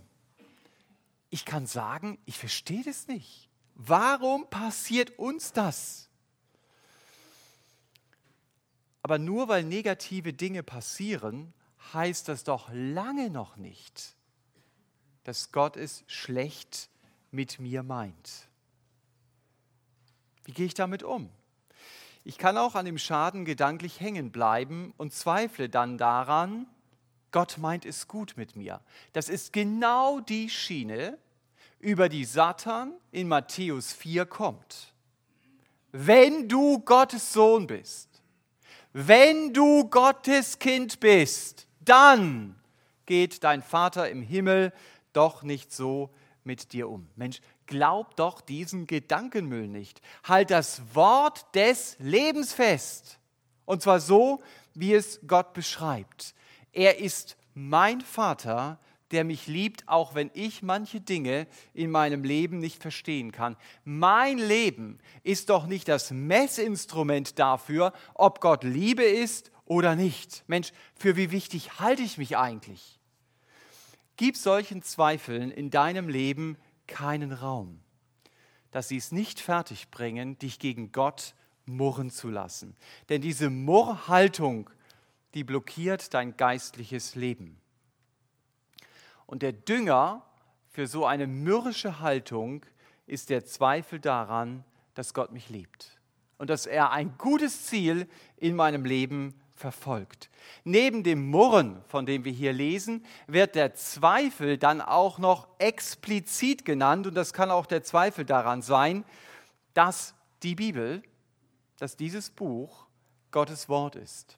Ich 1.29 1.45
kann 1.45 1.67
sagen, 1.67 2.19
ich 2.25 2.39
verstehe 2.39 2.85
das 2.85 3.09
nicht. 3.09 3.51
Warum 3.75 4.49
passiert 4.49 5.19
uns 5.19 5.53
das? 5.53 6.09
Aber 9.03 9.19
nur 9.19 9.49
weil 9.49 9.65
negative 9.65 10.33
Dinge 10.33 10.62
passieren, 10.62 11.53
heißt 11.93 12.29
das 12.29 12.45
doch 12.45 12.69
lange 12.73 13.31
noch 13.31 13.57
nicht, 13.57 14.15
dass 15.25 15.51
Gott 15.51 15.77
es 15.77 16.05
schlecht 16.07 16.89
mit 17.33 17.59
mir 17.59 17.83
meint. 17.83 18.47
Wie 20.45 20.53
gehe 20.53 20.67
ich 20.67 20.75
damit 20.75 21.03
um? 21.03 21.31
Ich 22.25 22.39
kann 22.39 22.57
auch 22.57 22.75
an 22.75 22.85
dem 22.85 22.99
Schaden 22.99 23.45
gedanklich 23.45 24.01
hängen 24.01 24.31
bleiben 24.31 24.95
und 24.97 25.13
zweifle 25.13 25.69
dann 25.69 25.99
daran, 25.99 26.67
Gott 27.33 27.59
meint 27.59 27.85
es 27.85 28.07
gut 28.07 28.35
mit 28.37 28.57
mir. 28.57 28.81
Das 29.13 29.29
ist 29.29 29.53
genau 29.53 30.21
die 30.21 30.49
Schiene, 30.49 31.19
über 31.83 32.09
die 32.09 32.25
Satan 32.25 32.95
in 33.11 33.29
Matthäus 33.29 33.93
4 33.93 34.25
kommt. 34.25 34.95
Wenn 35.91 36.49
du 36.49 36.79
Gottes 36.79 37.33
Sohn 37.33 37.67
bist, 37.67 38.09
wenn 38.93 39.53
du 39.53 39.89
Gottes 39.89 40.59
Kind 40.59 41.01
bist, 41.01 41.67
dann 41.81 42.55
geht 43.05 43.43
dein 43.43 43.63
Vater 43.63 44.09
im 44.09 44.23
Himmel 44.23 44.73
doch 45.13 45.43
nicht 45.43 45.73
so 45.73 46.11
mit 46.45 46.73
dir 46.73 46.89
um. 46.89 47.09
Mensch, 47.17 47.41
glaub 47.66 48.16
doch 48.16 48.40
diesen 48.40 48.87
Gedankenmüll 48.87 49.69
nicht. 49.69 50.00
Halt 50.25 50.50
das 50.50 50.83
Wort 50.95 51.54
des 51.54 51.97
Lebens 51.99 52.52
fest. 52.52 53.19
Und 53.64 53.83
zwar 53.83 54.00
so, 54.00 54.42
wie 54.75 54.95
es 54.95 55.21
Gott 55.26 55.52
beschreibt. 55.52 56.35
Er 56.73 56.99
ist 56.99 57.37
mein 57.54 58.00
Vater, 58.00 58.78
der 59.12 59.25
mich 59.25 59.47
liebt, 59.47 59.87
auch 59.88 60.14
wenn 60.14 60.31
ich 60.35 60.62
manche 60.62 61.00
Dinge 61.00 61.47
in 61.75 61.90
meinem 61.90 62.25
Leben 62.25 62.59
nicht 62.59 62.81
verstehen 62.81 63.31
kann. 63.31 63.57
Mein 63.85 64.38
Leben 64.38 64.99
ist 65.23 65.50
doch 65.50 65.66
nicht 65.66 65.88
das 65.88 66.11
Messinstrument 66.11 67.38
dafür, 67.38 67.92
ob 68.14 68.40
Gott 68.40 68.64
Liebe 68.64 69.04
ist 69.04 69.52
oder 69.66 69.95
nicht. 69.95 70.45
Mensch, 70.47 70.73
für 70.97 71.16
wie 71.16 71.31
wichtig 71.31 71.78
halte 71.78 72.02
ich 72.02 72.19
mich 72.19 72.37
eigentlich? 72.37 72.99
Gib 74.16 74.37
solchen 74.37 74.83
Zweifeln 74.83 75.50
in 75.50 75.71
deinem 75.71 76.09
Leben 76.09 76.57
keinen 76.93 77.33
Raum, 77.33 77.81
dass 78.71 78.89
sie 78.89 78.99
es 78.99 79.13
nicht 79.13 79.41
fertigbringen, 79.41 80.39
dich 80.39 80.59
gegen 80.59 80.93
Gott 80.93 81.35
murren 81.65 82.11
zu 82.11 82.29
lassen. 82.29 82.77
Denn 83.09 83.23
diese 83.23 83.49
Murrhaltung, 83.51 84.69
die 85.35 85.43
blockiert 85.43 86.13
dein 86.13 86.37
geistliches 86.37 87.15
Leben. 87.15 87.59
Und 89.27 89.43
der 89.43 89.53
Dünger 89.53 90.27
für 90.69 90.87
so 90.87 91.07
eine 91.07 91.27
mürrische 91.27 92.01
Haltung 92.01 92.67
ist 93.07 93.31
der 93.31 93.45
Zweifel 93.45 93.99
daran, 93.99 94.65
dass 94.95 95.15
Gott 95.15 95.33
mich 95.33 95.49
liebt 95.49 95.99
und 96.39 96.51
dass 96.51 96.67
er 96.67 96.91
ein 96.91 97.17
gutes 97.19 97.67
Ziel 97.67 98.09
in 98.37 98.55
meinem 98.57 98.85
Leben 98.85 99.41
verfolgt. 99.62 100.28
Neben 100.64 101.04
dem 101.04 101.31
Murren, 101.31 101.83
von 101.87 102.04
dem 102.04 102.25
wir 102.25 102.33
hier 102.33 102.52
lesen, 102.52 103.07
wird 103.28 103.54
der 103.54 103.75
Zweifel 103.75 104.59
dann 104.59 104.81
auch 104.81 105.19
noch 105.19 105.47
explizit 105.59 106.64
genannt 106.64 107.07
und 107.07 107.14
das 107.14 107.33
kann 107.33 107.50
auch 107.50 107.66
der 107.66 107.85
Zweifel 107.85 108.25
daran 108.25 108.61
sein, 108.61 109.04
dass 109.73 110.14
die 110.42 110.57
Bibel, 110.57 111.02
dass 111.78 111.97
dieses 111.97 112.28
Buch 112.31 112.87
Gottes 113.31 113.69
Wort 113.69 113.95
ist. 113.95 114.37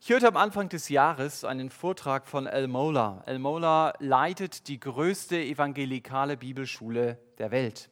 Ich 0.00 0.08
hörte 0.08 0.28
am 0.28 0.36
Anfang 0.36 0.68
des 0.68 0.88
Jahres 0.88 1.44
einen 1.44 1.68
Vortrag 1.68 2.26
von 2.26 2.46
El 2.46 2.68
Mola. 2.68 3.22
El 3.26 3.40
Mola 3.40 3.92
leitet 3.98 4.68
die 4.68 4.80
größte 4.80 5.36
evangelikale 5.36 6.36
Bibelschule 6.36 7.18
der 7.38 7.50
Welt. 7.50 7.90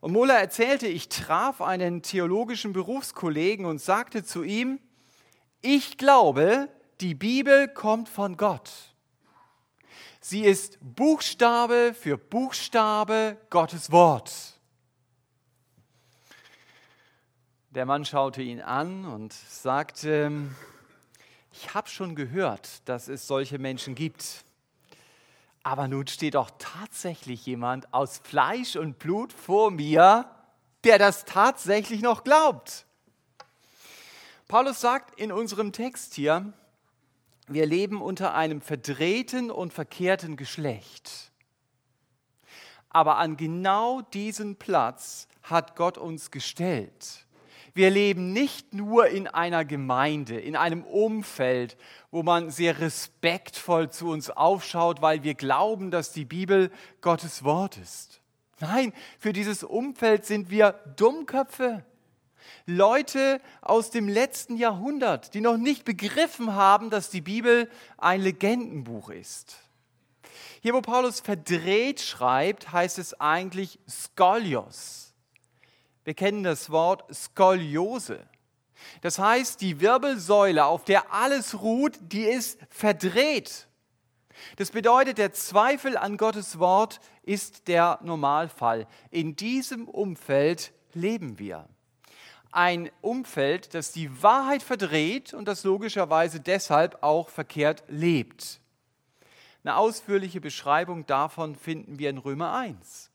Und 0.00 0.12
Mola 0.12 0.34
erzählte, 0.34 0.86
ich 0.86 1.08
traf 1.08 1.60
einen 1.60 2.02
theologischen 2.02 2.72
Berufskollegen 2.72 3.66
und 3.66 3.80
sagte 3.80 4.24
zu 4.24 4.42
ihm, 4.42 4.80
ich 5.60 5.98
glaube, 5.98 6.68
die 7.00 7.14
Bibel 7.14 7.68
kommt 7.68 8.08
von 8.08 8.38
Gott. 8.38 8.70
Sie 10.22 10.42
ist 10.42 10.78
Buchstabe 10.80 11.94
für 11.98 12.16
Buchstabe 12.16 13.36
Gottes 13.50 13.90
Wort. 13.90 14.54
Der 17.70 17.86
Mann 17.86 18.04
schaute 18.04 18.42
ihn 18.42 18.60
an 18.60 19.04
und 19.04 19.32
sagte, 19.32 20.32
ich 21.52 21.74
habe 21.74 21.88
schon 21.88 22.14
gehört, 22.14 22.88
dass 22.88 23.08
es 23.08 23.26
solche 23.26 23.58
Menschen 23.58 23.94
gibt. 23.94 24.44
Aber 25.62 25.88
nun 25.88 26.06
steht 26.06 26.34
doch 26.34 26.50
tatsächlich 26.58 27.44
jemand 27.44 27.92
aus 27.92 28.18
Fleisch 28.18 28.76
und 28.76 28.98
Blut 28.98 29.32
vor 29.32 29.70
mir, 29.70 30.30
der 30.84 30.98
das 30.98 31.24
tatsächlich 31.24 32.00
noch 32.00 32.24
glaubt. 32.24 32.86
Paulus 34.48 34.80
sagt 34.80 35.20
in 35.20 35.30
unserem 35.30 35.72
Text 35.72 36.14
hier, 36.14 36.52
wir 37.46 37.66
leben 37.66 38.00
unter 38.00 38.34
einem 38.34 38.60
verdrehten 38.60 39.50
und 39.50 39.72
verkehrten 39.72 40.36
Geschlecht. 40.36 41.30
Aber 42.88 43.18
an 43.18 43.36
genau 43.36 44.00
diesen 44.00 44.56
Platz 44.56 45.28
hat 45.42 45.76
Gott 45.76 45.98
uns 45.98 46.30
gestellt. 46.30 47.26
Wir 47.74 47.90
leben 47.90 48.32
nicht 48.32 48.74
nur 48.74 49.08
in 49.08 49.26
einer 49.26 49.64
Gemeinde, 49.64 50.40
in 50.40 50.56
einem 50.56 50.82
Umfeld, 50.82 51.76
wo 52.10 52.22
man 52.22 52.50
sehr 52.50 52.80
respektvoll 52.80 53.90
zu 53.90 54.08
uns 54.08 54.30
aufschaut, 54.30 55.02
weil 55.02 55.22
wir 55.22 55.34
glauben, 55.34 55.90
dass 55.90 56.12
die 56.12 56.24
Bibel 56.24 56.70
Gottes 57.00 57.44
Wort 57.44 57.76
ist. 57.76 58.20
Nein, 58.60 58.92
für 59.18 59.32
dieses 59.32 59.64
Umfeld 59.64 60.26
sind 60.26 60.50
wir 60.50 60.72
Dummköpfe. 60.96 61.84
Leute 62.66 63.40
aus 63.60 63.90
dem 63.90 64.08
letzten 64.08 64.56
Jahrhundert, 64.56 65.34
die 65.34 65.40
noch 65.40 65.56
nicht 65.56 65.84
begriffen 65.84 66.54
haben, 66.54 66.90
dass 66.90 67.10
die 67.10 67.20
Bibel 67.20 67.70
ein 67.96 68.20
Legendenbuch 68.20 69.10
ist. 69.10 69.56
Hier, 70.60 70.74
wo 70.74 70.82
Paulus 70.82 71.20
verdreht 71.20 72.00
schreibt, 72.00 72.72
heißt 72.72 72.98
es 72.98 73.18
eigentlich 73.18 73.78
Skolios. 73.88 75.09
Wir 76.04 76.14
kennen 76.14 76.42
das 76.42 76.70
Wort 76.70 77.04
Skoliose. 77.14 78.26
Das 79.02 79.18
heißt, 79.18 79.60
die 79.60 79.80
Wirbelsäule, 79.80 80.64
auf 80.64 80.84
der 80.84 81.12
alles 81.12 81.60
ruht, 81.60 81.98
die 82.00 82.24
ist 82.24 82.58
verdreht. 82.70 83.68
Das 84.56 84.70
bedeutet, 84.70 85.18
der 85.18 85.32
Zweifel 85.32 85.96
an 85.96 86.16
Gottes 86.16 86.58
Wort 86.58 87.00
ist 87.22 87.68
der 87.68 87.98
Normalfall. 88.02 88.86
In 89.10 89.36
diesem 89.36 89.86
Umfeld 89.86 90.72
leben 90.94 91.38
wir. 91.38 91.68
Ein 92.52 92.90
Umfeld, 93.00 93.74
das 93.74 93.92
die 93.92 94.22
Wahrheit 94.22 94.62
verdreht 94.62 95.34
und 95.34 95.46
das 95.46 95.62
logischerweise 95.64 96.40
deshalb 96.40 97.02
auch 97.02 97.28
verkehrt 97.28 97.84
lebt. 97.88 98.60
Eine 99.62 99.76
ausführliche 99.76 100.40
Beschreibung 100.40 101.06
davon 101.06 101.54
finden 101.54 101.98
wir 101.98 102.10
in 102.10 102.18
Römer 102.18 102.54
1. 102.54 103.09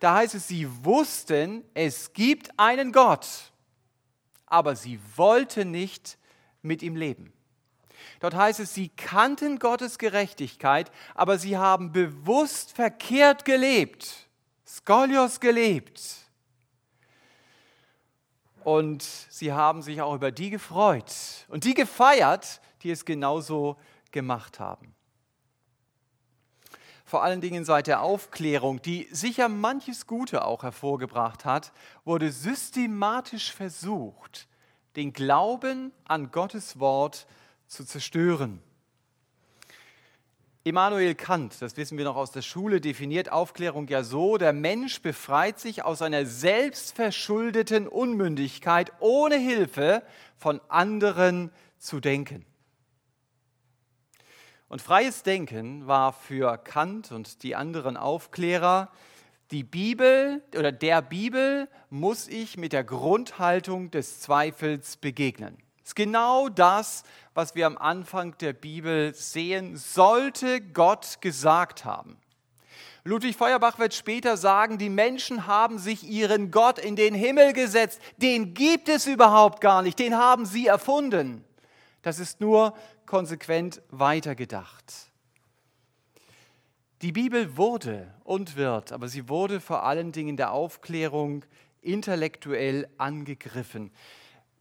Da 0.00 0.14
heißt 0.14 0.34
es, 0.34 0.48
sie 0.48 0.68
wussten, 0.84 1.64
es 1.74 2.12
gibt 2.12 2.58
einen 2.58 2.92
Gott, 2.92 3.52
aber 4.46 4.76
sie 4.76 4.98
wollten 5.16 5.70
nicht 5.70 6.18
mit 6.62 6.82
ihm 6.82 6.96
leben. 6.96 7.32
Dort 8.20 8.34
heißt 8.34 8.60
es, 8.60 8.74
sie 8.74 8.88
kannten 8.88 9.58
Gottes 9.58 9.98
Gerechtigkeit, 9.98 10.90
aber 11.14 11.38
sie 11.38 11.56
haben 11.56 11.92
bewusst 11.92 12.72
verkehrt 12.72 13.44
gelebt, 13.44 14.28
skolios 14.66 15.40
gelebt. 15.40 16.00
Und 18.64 19.02
sie 19.02 19.52
haben 19.52 19.82
sich 19.82 20.00
auch 20.00 20.14
über 20.14 20.30
die 20.30 20.50
gefreut 20.50 21.12
und 21.48 21.64
die 21.64 21.74
gefeiert, 21.74 22.60
die 22.82 22.90
es 22.90 23.04
genauso 23.04 23.76
gemacht 24.12 24.60
haben. 24.60 24.94
Vor 27.12 27.22
allen 27.22 27.42
Dingen 27.42 27.66
seit 27.66 27.88
der 27.88 28.00
Aufklärung, 28.00 28.80
die 28.80 29.06
sicher 29.10 29.50
manches 29.50 30.06
Gute 30.06 30.46
auch 30.46 30.62
hervorgebracht 30.62 31.44
hat, 31.44 31.74
wurde 32.06 32.32
systematisch 32.32 33.52
versucht, 33.52 34.48
den 34.96 35.12
Glauben 35.12 35.92
an 36.04 36.30
Gottes 36.30 36.80
Wort 36.80 37.26
zu 37.66 37.84
zerstören. 37.84 38.62
Immanuel 40.64 41.14
Kant, 41.14 41.60
das 41.60 41.76
wissen 41.76 41.98
wir 41.98 42.06
noch 42.06 42.16
aus 42.16 42.32
der 42.32 42.40
Schule, 42.40 42.80
definiert 42.80 43.30
Aufklärung 43.30 43.88
ja 43.88 44.04
so, 44.04 44.38
der 44.38 44.54
Mensch 44.54 45.02
befreit 45.02 45.60
sich 45.60 45.84
aus 45.84 46.00
einer 46.00 46.24
selbstverschuldeten 46.24 47.88
Unmündigkeit, 47.88 48.90
ohne 49.00 49.36
Hilfe 49.36 50.02
von 50.38 50.62
anderen 50.70 51.50
zu 51.76 52.00
denken. 52.00 52.46
Und 54.72 54.80
freies 54.80 55.22
Denken 55.22 55.86
war 55.86 56.14
für 56.14 56.56
Kant 56.56 57.12
und 57.12 57.42
die 57.42 57.54
anderen 57.54 57.98
Aufklärer, 57.98 58.88
die 59.50 59.64
Bibel 59.64 60.42
oder 60.58 60.72
der 60.72 61.02
Bibel 61.02 61.68
muss 61.90 62.26
ich 62.26 62.56
mit 62.56 62.72
der 62.72 62.82
Grundhaltung 62.82 63.90
des 63.90 64.20
Zweifels 64.20 64.96
begegnen. 64.96 65.58
Das 65.80 65.88
ist 65.88 65.96
genau 65.96 66.48
das, 66.48 67.02
was 67.34 67.54
wir 67.54 67.66
am 67.66 67.76
Anfang 67.76 68.38
der 68.38 68.54
Bibel 68.54 69.12
sehen, 69.14 69.76
sollte 69.76 70.62
Gott 70.62 71.18
gesagt 71.20 71.84
haben. 71.84 72.16
Ludwig 73.04 73.36
Feuerbach 73.36 73.78
wird 73.78 73.92
später 73.92 74.38
sagen, 74.38 74.78
die 74.78 74.88
Menschen 74.88 75.46
haben 75.46 75.78
sich 75.78 76.02
ihren 76.02 76.50
Gott 76.50 76.78
in 76.78 76.96
den 76.96 77.12
Himmel 77.12 77.52
gesetzt. 77.52 78.00
Den 78.16 78.54
gibt 78.54 78.88
es 78.88 79.06
überhaupt 79.06 79.60
gar 79.60 79.82
nicht, 79.82 79.98
den 79.98 80.16
haben 80.16 80.46
sie 80.46 80.66
erfunden. 80.66 81.44
Das 82.02 82.18
ist 82.18 82.40
nur 82.40 82.74
konsequent 83.12 83.82
weitergedacht. 83.90 85.10
Die 87.02 87.12
Bibel 87.12 87.58
wurde 87.58 88.10
und 88.24 88.56
wird, 88.56 88.90
aber 88.90 89.06
sie 89.06 89.28
wurde 89.28 89.60
vor 89.60 89.82
allen 89.82 90.12
Dingen 90.12 90.38
der 90.38 90.50
Aufklärung 90.50 91.44
intellektuell 91.82 92.88
angegriffen 92.96 93.90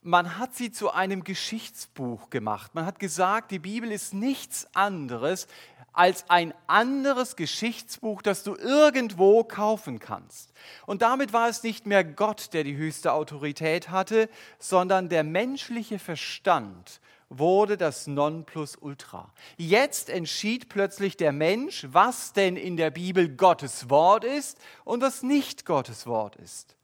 man 0.03 0.39
hat 0.39 0.55
sie 0.55 0.71
zu 0.71 0.91
einem 0.91 1.23
Geschichtsbuch 1.23 2.31
gemacht. 2.31 2.73
Man 2.73 2.85
hat 2.85 2.97
gesagt, 2.97 3.51
die 3.51 3.59
Bibel 3.59 3.91
ist 3.91 4.15
nichts 4.15 4.67
anderes 4.73 5.45
als 5.93 6.27
ein 6.29 6.53
anderes 6.67 7.35
Geschichtsbuch, 7.35 8.21
das 8.21 8.43
du 8.43 8.55
irgendwo 8.55 9.43
kaufen 9.43 9.99
kannst. 9.99 10.53
Und 10.87 11.01
damit 11.01 11.33
war 11.33 11.49
es 11.49 11.63
nicht 11.63 11.85
mehr 11.85 12.03
Gott, 12.03 12.53
der 12.53 12.63
die 12.63 12.75
höchste 12.75 13.13
Autorität 13.13 13.89
hatte, 13.89 14.29
sondern 14.57 15.09
der 15.09 15.23
menschliche 15.23 15.99
Verstand 15.99 16.99
wurde 17.31 17.77
das 17.77 18.07
Nonplusultra. 18.07 19.31
Jetzt 19.57 20.09
entschied 20.09 20.67
plötzlich 20.67 21.15
der 21.15 21.31
Mensch, 21.31 21.87
was 21.89 22.33
denn 22.33 22.57
in 22.57 22.75
der 22.75 22.91
Bibel 22.91 23.29
Gottes 23.29 23.89
Wort 23.89 24.25
ist 24.25 24.59
und 24.83 25.01
was 25.01 25.23
nicht 25.23 25.65
Gottes 25.65 26.05
Wort 26.05 26.35
ist. 26.35 26.75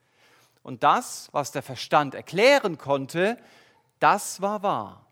Und 0.64 0.84
das, 0.84 1.30
was 1.34 1.52
der 1.52 1.64
Verstand 1.64 2.16
erklären 2.16 2.78
konnte, 2.78 3.38
das 4.00 4.42
war 4.42 4.64
wahr. 4.64 5.06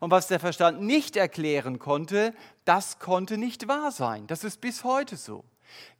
Und 0.00 0.10
was 0.10 0.26
der 0.26 0.40
Verstand 0.40 0.82
nicht 0.82 1.16
erklären 1.16 1.78
konnte, 1.78 2.34
das 2.64 2.98
konnte 2.98 3.38
nicht 3.38 3.68
wahr 3.68 3.92
sein. 3.92 4.26
Das 4.26 4.42
ist 4.42 4.60
bis 4.60 4.82
heute 4.82 5.16
so. 5.16 5.44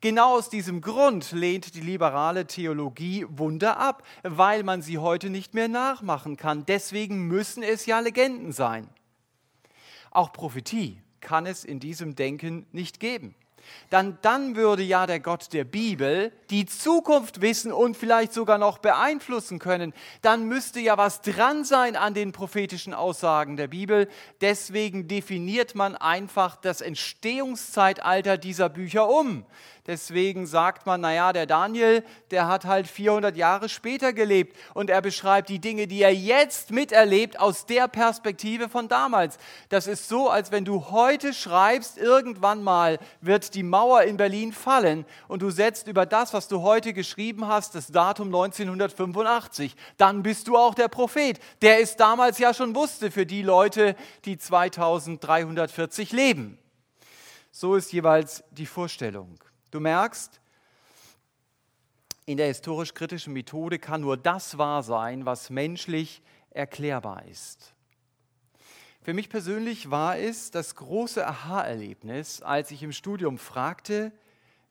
Genau 0.01 0.37
aus 0.37 0.51
diesem 0.51 0.81
Grund 0.81 1.33
lehnt 1.33 1.75
die 1.75 1.81
liberale 1.81 2.47
Theologie 2.47 3.27
Wunder 3.29 3.79
ab, 3.79 4.03
weil 4.23 4.63
man 4.63 4.83
sie 4.83 4.99
heute 4.99 5.31
nicht 5.31 5.55
mehr 5.55 5.69
nachmachen 5.69 6.37
kann. 6.37 6.67
Deswegen 6.67 7.27
müssen 7.27 7.63
es 7.63 7.87
ja 7.87 8.01
Legenden 8.01 8.53
sein. 8.53 8.89
Auch 10.11 10.33
Prophetie 10.33 11.01
kann 11.21 11.47
es 11.47 11.65
in 11.65 11.81
diesem 11.81 12.15
Denken 12.15 12.67
nicht 12.73 13.01
geben 13.01 13.35
dann, 13.91 14.19
dann 14.23 14.57
würde 14.57 14.83
ja 14.83 15.07
der 15.07 15.21
Gott 15.21 15.53
der 15.53 15.65
Bibel 15.65 16.33
die 16.51 16.67
Zukunft 16.67 17.41
wissen 17.41 17.73
und 17.73 17.97
vielleicht 17.97 18.33
sogar 18.33 18.59
noch 18.59 18.79
beeinflussen 18.79 19.59
können. 19.59 19.93
Dann 20.23 20.47
müsste 20.47 20.81
ja 20.81 20.97
was 20.99 21.21
dran 21.21 21.65
sein 21.65 21.97
an 21.97 22.15
den 22.15 22.33
prophetischen 22.33 22.95
Aussagen 22.95 23.57
der 23.57 23.69
Bibel. 23.69 24.09
Deswegen 24.41 25.09
definiert 25.09 25.75
man 25.75 25.97
einfach 25.97 26.57
das 26.57 26.81
Entstehungszeitalter 26.81 28.39
dieser 28.39 28.69
Bücher 28.69 29.09
um. 29.09 29.45
Deswegen 29.87 30.47
sagt 30.47 30.87
man, 30.87 31.03
naja, 31.03 31.35
der 31.35 31.45
Daniel, 31.45 32.03
der 32.31 32.49
hat 32.49 32.65
halt 32.65 32.89
400 32.89 33.37
Jahre 33.37 33.69
später 33.69 34.15
gelebt 34.15 34.57
und 34.73 34.89
er 34.89 35.03
beschreibt 35.03 35.51
die 35.51 35.59
Dinge, 35.59 35.87
die 35.87 36.01
er 36.01 36.15
jetzt 36.15 36.71
miterlebt, 36.71 37.39
aus 37.39 37.67
der 37.67 37.87
Perspektive 37.89 38.71
von 38.71 38.89
damals. 38.89 39.37
Das 39.69 39.87
ist 39.87 40.09
so, 40.09 40.31
als 40.31 40.51
wenn 40.51 40.65
du 40.65 40.91
heute 40.91 41.35
schreibst, 41.35 41.99
irgendwann 41.99 42.63
mal 42.63 42.99
wird 43.21 43.55
die 43.55 43.63
Mauer 43.63 44.05
in 44.05 44.17
Berlin 44.17 44.55
fallen 44.55 45.05
und 45.29 45.43
du 45.43 45.51
setzt 45.51 45.87
über 45.87 46.07
das, 46.07 46.33
was 46.33 46.49
du 46.49 46.63
heute 46.63 46.95
geschrieben 46.95 47.47
hast, 47.47 47.75
das 47.75 47.89
Datum 47.89 48.29
1985. 48.29 49.77
Dann 49.99 50.23
bist 50.23 50.49
du 50.49 50.57
auch 50.57 50.75
der 50.75 50.89
Prophet, 50.89 51.39
der 51.61 51.83
es 51.83 51.97
damals 51.97 52.39
ja 52.39 52.55
schon 52.55 52.75
wusste 52.75 53.11
für 53.11 53.27
die 53.27 53.43
Leute, 53.43 53.97
die 54.25 54.39
2340 54.39 56.13
leben. 56.13 56.57
So 57.51 57.75
ist 57.75 57.93
jeweils 57.93 58.43
die 58.51 58.67
Vorstellung. 58.67 59.39
Du 59.75 59.81
merkst, 59.81 60.41
in 62.27 62.37
der 62.37 62.47
historisch-kritischen 62.47 63.33
Methode 63.33 63.81
kann 63.81 64.03
nur 64.03 64.17
das 64.17 64.57
wahr 64.57 64.85
sein, 64.85 65.27
was 65.27 65.51
menschlich 65.51 66.23
erklärbar 66.51 67.25
ist. 67.25 67.75
Für 69.03 69.15
mich 69.15 69.29
persönlich 69.29 69.91
war 69.91 70.17
es 70.17 70.53
das 70.53 70.77
große 70.77 71.27
Aha-Erlebnis, 71.27 72.41
als 72.41 72.71
ich 72.71 72.85
im 72.85 72.93
Studium 72.93 73.37
fragte, 73.37 74.13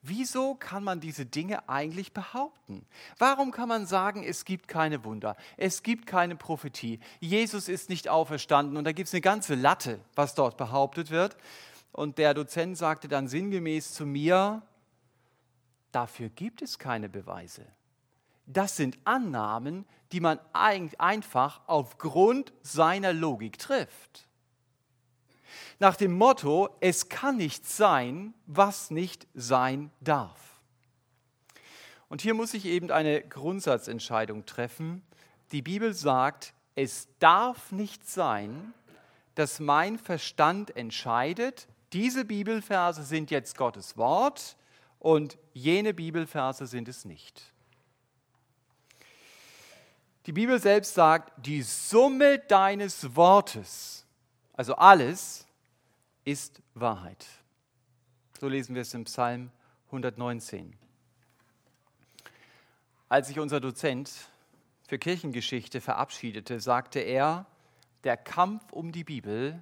wieso 0.02 0.56
kann 0.56 0.86
man 0.86 1.02
diese 1.02 1.26
Dinge 1.26 1.68
eigentlich 1.68 2.14
behaupten? 2.14 2.86
Warum 3.18 3.52
kann 3.52 3.68
man 3.68 3.86
sagen, 3.86 4.24
es 4.24 4.46
gibt 4.46 4.70
keine 4.70 5.04
Wunder, 5.04 5.36
es 5.58 5.84
gibt 5.84 6.08
keine 6.08 6.38
Prophetie, 6.38 7.02
Jesus 7.20 7.68
ist 7.68 7.90
nicht 7.90 8.08
auferstanden 8.08 8.78
und 8.78 8.86
da 8.86 8.94
gibt 8.94 9.08
es 9.10 9.14
eine 9.14 9.20
ganze 9.20 9.56
Latte, 9.56 10.00
was 10.16 10.34
dort 10.34 10.56
behauptet 10.56 11.12
wird. 11.12 11.36
Und 11.92 12.18
der 12.18 12.34
Dozent 12.34 12.78
sagte 12.78 13.10
dann 13.10 13.28
sinngemäß 13.28 13.92
zu 13.92 14.06
mir, 14.06 14.64
Dafür 15.94 16.30
gibt 16.30 16.64
es 16.64 16.80
keine 16.80 17.08
Beweise. 17.08 17.66
Das 18.48 18.76
sind 18.76 18.98
Annahmen, 19.06 19.86
die 20.12 20.20
man 20.20 20.40
einfach 20.52 21.62
aufgrund 21.68 22.52
seiner 22.64 23.14
Logik 23.14 23.58
trifft. 23.60 24.28
Nach 25.80 25.96
dem 25.96 26.18
Motto, 26.18 26.70
es 26.82 27.10
kann 27.10 27.38
nicht 27.38 27.68
sein, 27.68 28.34
was 28.48 28.90
nicht 28.90 29.28
sein 29.36 29.92
darf. 30.02 30.60
Und 32.10 32.22
hier 32.22 32.34
muss 32.34 32.56
ich 32.56 32.66
eben 32.66 32.92
eine 32.92 33.22
Grundsatzentscheidung 33.22 34.46
treffen. 34.46 35.04
Die 35.52 35.62
Bibel 35.62 35.94
sagt, 35.94 36.54
es 36.74 37.08
darf 37.20 37.72
nicht 37.72 38.10
sein, 38.10 38.74
dass 39.36 39.60
mein 39.60 40.00
Verstand 40.00 40.76
entscheidet, 40.76 41.68
diese 41.92 42.26
Bibelverse 42.26 43.04
sind 43.04 43.30
jetzt 43.30 43.56
Gottes 43.58 43.96
Wort 43.96 44.58
und 45.04 45.38
jene 45.52 45.94
Bibelverse 45.94 46.66
sind 46.66 46.88
es 46.88 47.04
nicht. 47.04 47.52
Die 50.26 50.32
Bibel 50.32 50.58
selbst 50.60 50.94
sagt, 50.94 51.46
die 51.46 51.62
Summe 51.62 52.40
deines 52.40 53.14
Wortes, 53.14 54.08
also 54.54 54.76
alles, 54.76 55.46
ist 56.24 56.62
Wahrheit. 56.74 57.28
So 58.40 58.48
lesen 58.48 58.76
wir 58.76 58.84
es 58.84 58.94
im 58.94 59.04
Psalm 59.04 59.52
119. 59.88 60.74
Als 63.10 63.28
sich 63.28 63.40
unser 63.40 63.60
Dozent 63.60 64.10
für 64.88 64.98
Kirchengeschichte 64.98 65.82
verabschiedete, 65.82 66.62
sagte 66.62 67.00
er, 67.00 67.46
der 68.06 68.16
Kampf 68.16 68.72
um 68.72 68.94
die 68.94 69.04
Bibel 69.04 69.62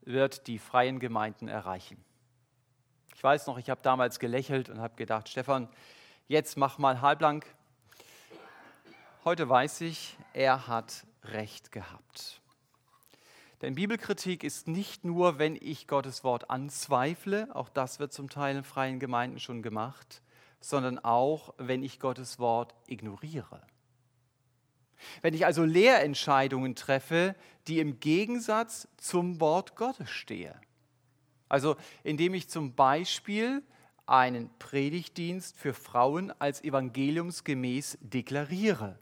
wird 0.00 0.46
die 0.46 0.58
freien 0.58 0.98
Gemeinden 0.98 1.48
erreichen. 1.48 2.02
Ich 3.18 3.24
weiß 3.24 3.48
noch, 3.48 3.58
ich 3.58 3.68
habe 3.68 3.80
damals 3.82 4.20
gelächelt 4.20 4.68
und 4.68 4.80
habe 4.80 4.94
gedacht, 4.94 5.28
Stefan, 5.28 5.68
jetzt 6.28 6.56
mach 6.56 6.78
mal 6.78 7.00
halblang. 7.00 7.44
Heute 9.24 9.48
weiß 9.48 9.80
ich, 9.80 10.16
er 10.34 10.68
hat 10.68 11.04
recht 11.24 11.72
gehabt. 11.72 12.40
Denn 13.60 13.74
Bibelkritik 13.74 14.44
ist 14.44 14.68
nicht 14.68 15.04
nur, 15.04 15.40
wenn 15.40 15.56
ich 15.56 15.88
Gottes 15.88 16.22
Wort 16.22 16.48
anzweifle, 16.48 17.48
auch 17.56 17.68
das 17.68 17.98
wird 17.98 18.12
zum 18.12 18.30
Teil 18.30 18.58
in 18.58 18.62
freien 18.62 19.00
Gemeinden 19.00 19.40
schon 19.40 19.62
gemacht, 19.62 20.22
sondern 20.60 21.00
auch, 21.00 21.54
wenn 21.58 21.82
ich 21.82 21.98
Gottes 21.98 22.38
Wort 22.38 22.72
ignoriere. 22.86 23.62
Wenn 25.22 25.34
ich 25.34 25.44
also 25.44 25.64
Lehrentscheidungen 25.64 26.76
treffe, 26.76 27.34
die 27.66 27.80
im 27.80 27.98
Gegensatz 27.98 28.86
zum 28.96 29.40
Wort 29.40 29.74
Gottes 29.74 30.08
stehen. 30.08 30.54
Also 31.48 31.76
indem 32.04 32.34
ich 32.34 32.48
zum 32.48 32.74
Beispiel 32.74 33.62
einen 34.06 34.50
Predigtdienst 34.58 35.56
für 35.56 35.74
Frauen 35.74 36.32
als 36.38 36.64
evangeliumsgemäß 36.64 37.98
deklariere, 38.00 38.98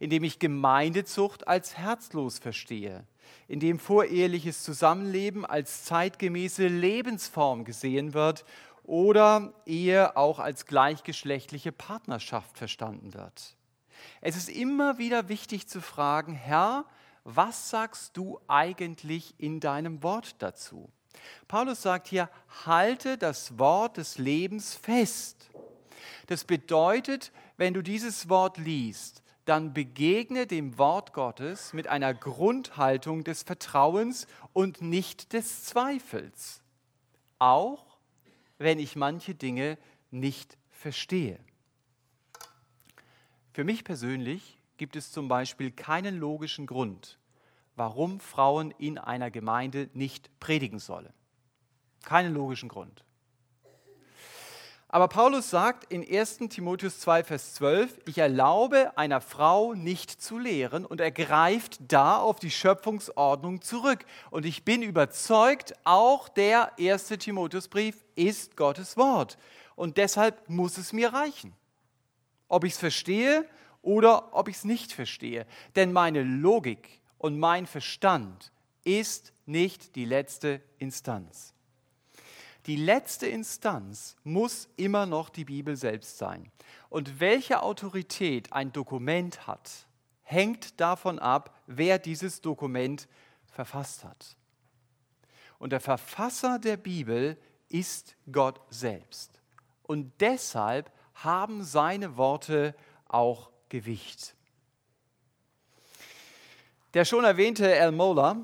indem 0.00 0.24
ich 0.24 0.38
Gemeindezucht 0.38 1.46
als 1.46 1.78
herzlos 1.78 2.38
verstehe, 2.38 3.06
indem 3.46 3.78
voreheliches 3.78 4.64
Zusammenleben 4.64 5.46
als 5.46 5.84
zeitgemäße 5.84 6.66
Lebensform 6.66 7.64
gesehen 7.64 8.14
wird 8.14 8.44
oder 8.82 9.54
Ehe 9.64 10.16
auch 10.16 10.40
als 10.40 10.66
gleichgeschlechtliche 10.66 11.70
Partnerschaft 11.70 12.58
verstanden 12.58 13.14
wird. 13.14 13.56
Es 14.20 14.36
ist 14.36 14.48
immer 14.48 14.98
wieder 14.98 15.28
wichtig 15.28 15.68
zu 15.68 15.80
fragen, 15.80 16.34
Herr, 16.34 16.84
was 17.24 17.70
sagst 17.70 18.16
du 18.16 18.40
eigentlich 18.48 19.34
in 19.38 19.60
deinem 19.60 20.02
Wort 20.02 20.42
dazu? 20.42 20.90
Paulus 21.48 21.82
sagt 21.82 22.08
hier, 22.08 22.30
halte 22.64 23.18
das 23.18 23.58
Wort 23.58 23.96
des 23.96 24.18
Lebens 24.18 24.74
fest. 24.74 25.50
Das 26.26 26.44
bedeutet, 26.44 27.32
wenn 27.56 27.74
du 27.74 27.82
dieses 27.82 28.28
Wort 28.28 28.58
liest, 28.58 29.22
dann 29.44 29.74
begegne 29.74 30.46
dem 30.46 30.78
Wort 30.78 31.12
Gottes 31.12 31.72
mit 31.72 31.88
einer 31.88 32.14
Grundhaltung 32.14 33.24
des 33.24 33.42
Vertrauens 33.42 34.26
und 34.52 34.80
nicht 34.80 35.32
des 35.32 35.64
Zweifels. 35.64 36.62
Auch 37.38 37.98
wenn 38.58 38.78
ich 38.78 38.94
manche 38.94 39.34
Dinge 39.34 39.78
nicht 40.10 40.56
verstehe. 40.70 41.38
Für 43.52 43.64
mich 43.64 43.84
persönlich 43.84 44.58
gibt 44.76 44.96
es 44.96 45.12
zum 45.12 45.28
Beispiel 45.28 45.70
keinen 45.70 46.18
logischen 46.18 46.66
Grund, 46.66 47.18
warum 47.76 48.20
Frauen 48.20 48.72
in 48.78 48.98
einer 48.98 49.30
Gemeinde 49.30 49.88
nicht 49.94 50.30
predigen 50.40 50.78
sollen. 50.78 51.12
Keinen 52.04 52.34
logischen 52.34 52.68
Grund. 52.68 53.04
Aber 54.88 55.08
Paulus 55.08 55.48
sagt 55.48 55.90
in 55.90 56.06
1 56.06 56.38
Timotheus 56.50 57.00
2, 57.00 57.24
Vers 57.24 57.54
12, 57.54 58.00
ich 58.06 58.18
erlaube 58.18 58.96
einer 58.98 59.22
Frau 59.22 59.72
nicht 59.72 60.10
zu 60.10 60.38
lehren 60.38 60.84
und 60.84 61.00
er 61.00 61.10
greift 61.10 61.78
da 61.88 62.18
auf 62.18 62.38
die 62.38 62.50
Schöpfungsordnung 62.50 63.62
zurück. 63.62 64.04
Und 64.30 64.44
ich 64.44 64.66
bin 64.66 64.82
überzeugt, 64.82 65.74
auch 65.84 66.28
der 66.28 66.78
1 66.78 67.06
Timotheusbrief 67.08 68.04
ist 68.16 68.56
Gottes 68.56 68.98
Wort. 68.98 69.38
Und 69.76 69.96
deshalb 69.96 70.46
muss 70.50 70.76
es 70.76 70.92
mir 70.92 71.14
reichen 71.14 71.54
ob 72.52 72.64
ich 72.64 72.74
es 72.74 72.78
verstehe 72.78 73.46
oder 73.80 74.34
ob 74.36 74.46
ich 74.46 74.56
es 74.56 74.64
nicht 74.64 74.92
verstehe. 74.92 75.46
Denn 75.74 75.92
meine 75.92 76.22
Logik 76.22 77.00
und 77.22 77.38
mein 77.38 77.66
Verstand 77.66 78.50
ist 78.82 79.32
nicht 79.46 79.94
die 79.94 80.04
letzte 80.04 80.60
Instanz. 80.78 81.54
Die 82.66 82.74
letzte 82.74 83.28
Instanz 83.28 84.16
muss 84.24 84.68
immer 84.76 85.06
noch 85.06 85.28
die 85.28 85.44
Bibel 85.44 85.76
selbst 85.76 86.18
sein. 86.18 86.50
Und 86.90 87.20
welche 87.20 87.62
Autorität 87.62 88.52
ein 88.52 88.72
Dokument 88.72 89.46
hat, 89.46 89.70
hängt 90.22 90.80
davon 90.80 91.20
ab, 91.20 91.56
wer 91.68 92.00
dieses 92.00 92.40
Dokument 92.40 93.06
verfasst 93.46 94.02
hat. 94.02 94.36
Und 95.60 95.70
der 95.70 95.80
Verfasser 95.80 96.58
der 96.58 96.76
Bibel 96.76 97.38
ist 97.68 98.16
Gott 98.32 98.60
selbst. 98.68 99.40
Und 99.84 100.12
deshalb 100.20 100.90
haben 101.14 101.62
seine 101.62 102.16
Worte 102.16 102.74
auch 103.06 103.50
Gewicht. 103.68 104.34
Der 106.94 107.06
schon 107.06 107.24
erwähnte 107.24 107.74
El 107.74 107.90
Mola 107.90 108.36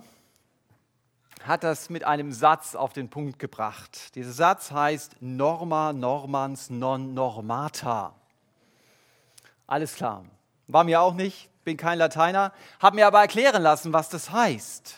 hat 1.42 1.64
das 1.64 1.90
mit 1.90 2.04
einem 2.04 2.32
Satz 2.32 2.74
auf 2.74 2.94
den 2.94 3.10
Punkt 3.10 3.38
gebracht. 3.38 4.14
Dieser 4.14 4.32
Satz 4.32 4.70
heißt 4.70 5.16
Norma 5.20 5.92
normans 5.92 6.70
non 6.70 7.12
normata. 7.12 8.14
Alles 9.66 9.94
klar. 9.96 10.24
War 10.66 10.84
mir 10.84 11.02
auch 11.02 11.12
nicht, 11.12 11.50
bin 11.64 11.76
kein 11.76 11.98
Lateiner, 11.98 12.54
habe 12.80 12.96
mir 12.96 13.06
aber 13.06 13.20
erklären 13.20 13.62
lassen, 13.62 13.92
was 13.92 14.08
das 14.08 14.30
heißt. 14.30 14.96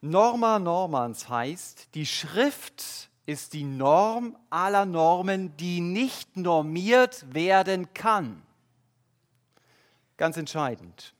Norma 0.00 0.58
normans 0.58 1.28
heißt, 1.28 1.94
die 1.94 2.04
Schrift 2.04 3.10
ist 3.26 3.52
die 3.52 3.62
Norm 3.64 4.36
aller 4.50 4.86
Normen, 4.86 5.56
die 5.56 5.80
nicht 5.80 6.36
normiert 6.36 7.32
werden 7.32 7.94
kann. 7.94 8.42
Ganz 10.16 10.36
entscheidend. 10.36 11.13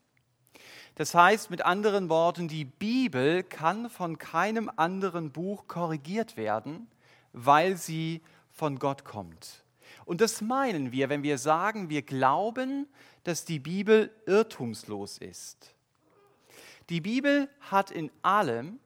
Das 0.95 1.13
heißt 1.13 1.49
mit 1.49 1.63
anderen 1.63 2.09
Worten, 2.09 2.47
die 2.47 2.65
Bibel 2.65 3.43
kann 3.43 3.89
von 3.89 4.17
keinem 4.17 4.71
anderen 4.75 5.31
Buch 5.31 5.67
korrigiert 5.67 6.37
werden, 6.37 6.87
weil 7.33 7.77
sie 7.77 8.21
von 8.51 8.79
Gott 8.79 9.03
kommt. 9.03 9.63
Und 10.05 10.21
das 10.21 10.41
meinen 10.41 10.91
wir, 10.91 11.09
wenn 11.09 11.23
wir 11.23 11.37
sagen, 11.37 11.89
wir 11.89 12.01
glauben, 12.01 12.87
dass 13.23 13.43
die 13.43 13.59
Bibel 13.59 14.11
irrtumslos 14.25 15.17
ist. 15.17 15.73
Die 16.89 17.01
Bibel 17.01 17.49
hat 17.59 17.91
in 17.91 18.11
allem 18.21 18.79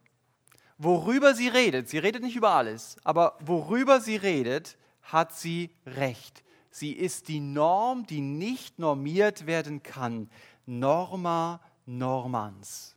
worüber 0.80 1.36
sie 1.36 1.50
redet, 1.50 1.90
sie 1.90 2.00
redet 2.00 2.24
nicht 2.24 2.36
über 2.36 2.52
alles, 2.52 2.98
aber 3.04 3.38
worüber 3.42 4.02
sie 4.02 4.16
redet, 4.16 4.78
hat 5.04 5.36
sie 5.36 5.70
recht. 5.86 6.44
Sie 6.72 6.94
ist 6.94 7.28
die 7.28 7.42
Norm, 7.42 8.06
die 8.08 8.22
nicht 8.22 8.80
normiert 8.80 9.46
werden 9.46 9.84
kann. 9.84 10.30
Norma 10.66 11.60
normans. 11.90 12.96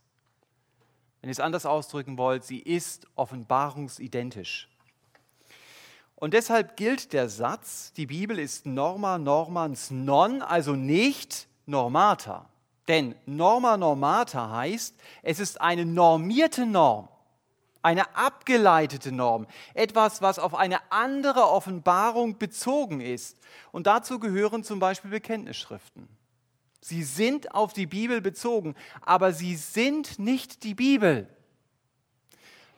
Wenn 1.21 1.29
ihr 1.29 1.33
es 1.33 1.39
anders 1.39 1.65
ausdrücken 1.65 2.17
wollt, 2.17 2.43
sie 2.43 2.59
ist 2.59 3.07
offenbarungsidentisch. 3.15 4.69
Und 6.15 6.33
deshalb 6.33 6.77
gilt 6.77 7.11
der 7.11 7.27
Satz, 7.27 7.91
die 7.93 8.05
Bibel 8.05 8.39
ist 8.39 8.65
norma 8.65 9.17
normans 9.17 9.91
non, 9.91 10.41
also 10.41 10.73
nicht 10.73 11.47
normata. 11.65 12.49
Denn 12.87 13.15
norma 13.25 13.77
normata 13.77 14.51
heißt, 14.51 14.95
es 15.21 15.39
ist 15.39 15.59
eine 15.59 15.85
normierte 15.85 16.65
Norm 16.65 17.09
eine 17.83 18.15
abgeleitete 18.15 19.11
Norm, 19.11 19.45
etwas, 19.73 20.21
was 20.21 20.39
auf 20.39 20.55
eine 20.55 20.79
andere 20.91 21.49
Offenbarung 21.49 22.37
bezogen 22.37 23.01
ist. 23.01 23.37
Und 23.71 23.87
dazu 23.87 24.19
gehören 24.19 24.63
zum 24.63 24.79
Beispiel 24.79 25.11
Bekenntnisschriften. 25.11 26.07
Sie 26.83 27.03
sind 27.03 27.55
auf 27.55 27.71
die 27.71 27.85
Bibel 27.85 28.19
bezogen, 28.19 28.75
aber 28.99 29.31
sie 29.31 29.55
sind 29.55 30.19
nicht 30.19 30.65
die 30.65 30.75
Bibel. 30.75 31.29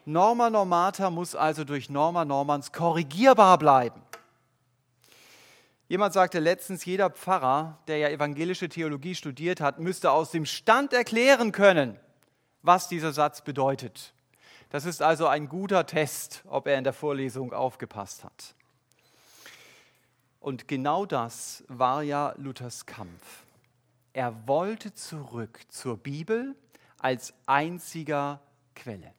Norma 0.06 0.52
normata 0.52 1.10
muss 1.10 1.34
also 1.34 1.64
durch 1.64 1.90
Norma 1.90 2.24
normans 2.24 2.72
korrigierbar 2.72 3.58
bleiben. 3.58 4.00
Jemand 5.88 6.14
sagte 6.14 6.38
letztens, 6.38 6.86
jeder 6.86 7.10
Pfarrer, 7.10 7.80
der 7.88 7.98
ja 7.98 8.10
evangelische 8.10 8.70
Theologie 8.70 9.16
studiert 9.16 9.60
hat, 9.60 9.80
müsste 9.80 10.12
aus 10.12 10.30
dem 10.30 10.46
Stand 10.46 10.94
erklären 10.94 11.52
können, 11.52 12.00
was 12.62 12.88
dieser 12.88 13.12
Satz 13.12 13.42
bedeutet. 13.42 14.14
Das 14.70 14.86
ist 14.86 15.02
also 15.02 15.26
ein 15.26 15.50
guter 15.50 15.88
Test, 15.88 16.44
ob 16.46 16.68
er 16.68 16.78
in 16.78 16.84
der 16.84 16.94
Vorlesung 16.94 17.54
aufgepasst 17.54 18.24
hat. 18.24 18.54
Und 20.40 20.68
genau 20.68 21.08
das 21.08 21.64
war 21.68 22.04
ja 22.04 22.36
Luthers 22.38 22.86
Kampf. 22.86 23.45
Er 24.16 24.48
wollte 24.48 24.94
zurück 24.94 25.60
zur 25.68 25.98
Bibel 25.98 26.56
als 27.00 27.34
einziger 27.48 28.40
Quelle. 28.74 29.14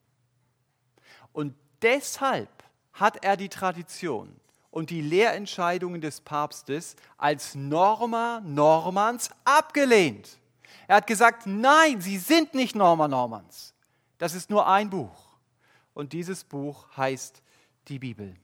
Und 1.35 1.55
deshalb 1.83 2.49
hat 2.95 3.23
er 3.23 3.37
die 3.37 3.51
Tradition 3.51 4.35
und 4.71 4.89
die 4.89 5.03
Lehrentscheidungen 5.03 6.01
des 6.01 6.23
Papstes 6.23 6.97
als 7.19 7.55
Norma 7.55 8.41
Normans 8.43 9.29
abgelehnt. 9.45 10.39
Er 10.89 10.97
hat 10.97 11.07
gesagt, 11.07 11.47
nein, 11.47 12.01
sie 12.01 12.17
sind 12.17 12.55
nicht 12.55 12.75
Norma 12.75 13.07
Normans. 13.07 13.75
Das 14.17 14.33
ist 14.33 14.49
nur 14.49 14.67
ein 14.67 14.89
Buch 14.89 15.37
und 15.93 16.15
dieses 16.15 16.43
Buch 16.43 16.87
heißt 16.97 17.43
die 17.89 17.99
Bibel. 17.99 18.35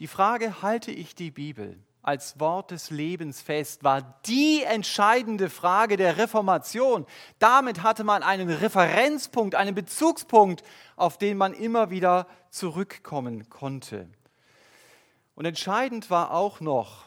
Die 0.00 0.08
Frage, 0.08 0.62
halte 0.62 0.90
ich 0.90 1.14
die 1.14 1.30
Bibel 1.30 1.78
als 2.04 2.38
Wort 2.38 2.70
des 2.70 2.90
Lebens 2.90 3.40
fest, 3.40 3.82
war 3.82 4.20
die 4.26 4.62
entscheidende 4.62 5.48
Frage 5.48 5.96
der 5.96 6.18
Reformation. 6.18 7.06
Damit 7.38 7.82
hatte 7.82 8.04
man 8.04 8.22
einen 8.22 8.50
Referenzpunkt, 8.50 9.54
einen 9.54 9.74
Bezugspunkt, 9.74 10.62
auf 10.96 11.16
den 11.16 11.38
man 11.38 11.54
immer 11.54 11.90
wieder 11.90 12.26
zurückkommen 12.50 13.48
konnte. 13.48 14.08
Und 15.34 15.46
entscheidend 15.46 16.10
war 16.10 16.32
auch 16.32 16.60
noch, 16.60 17.06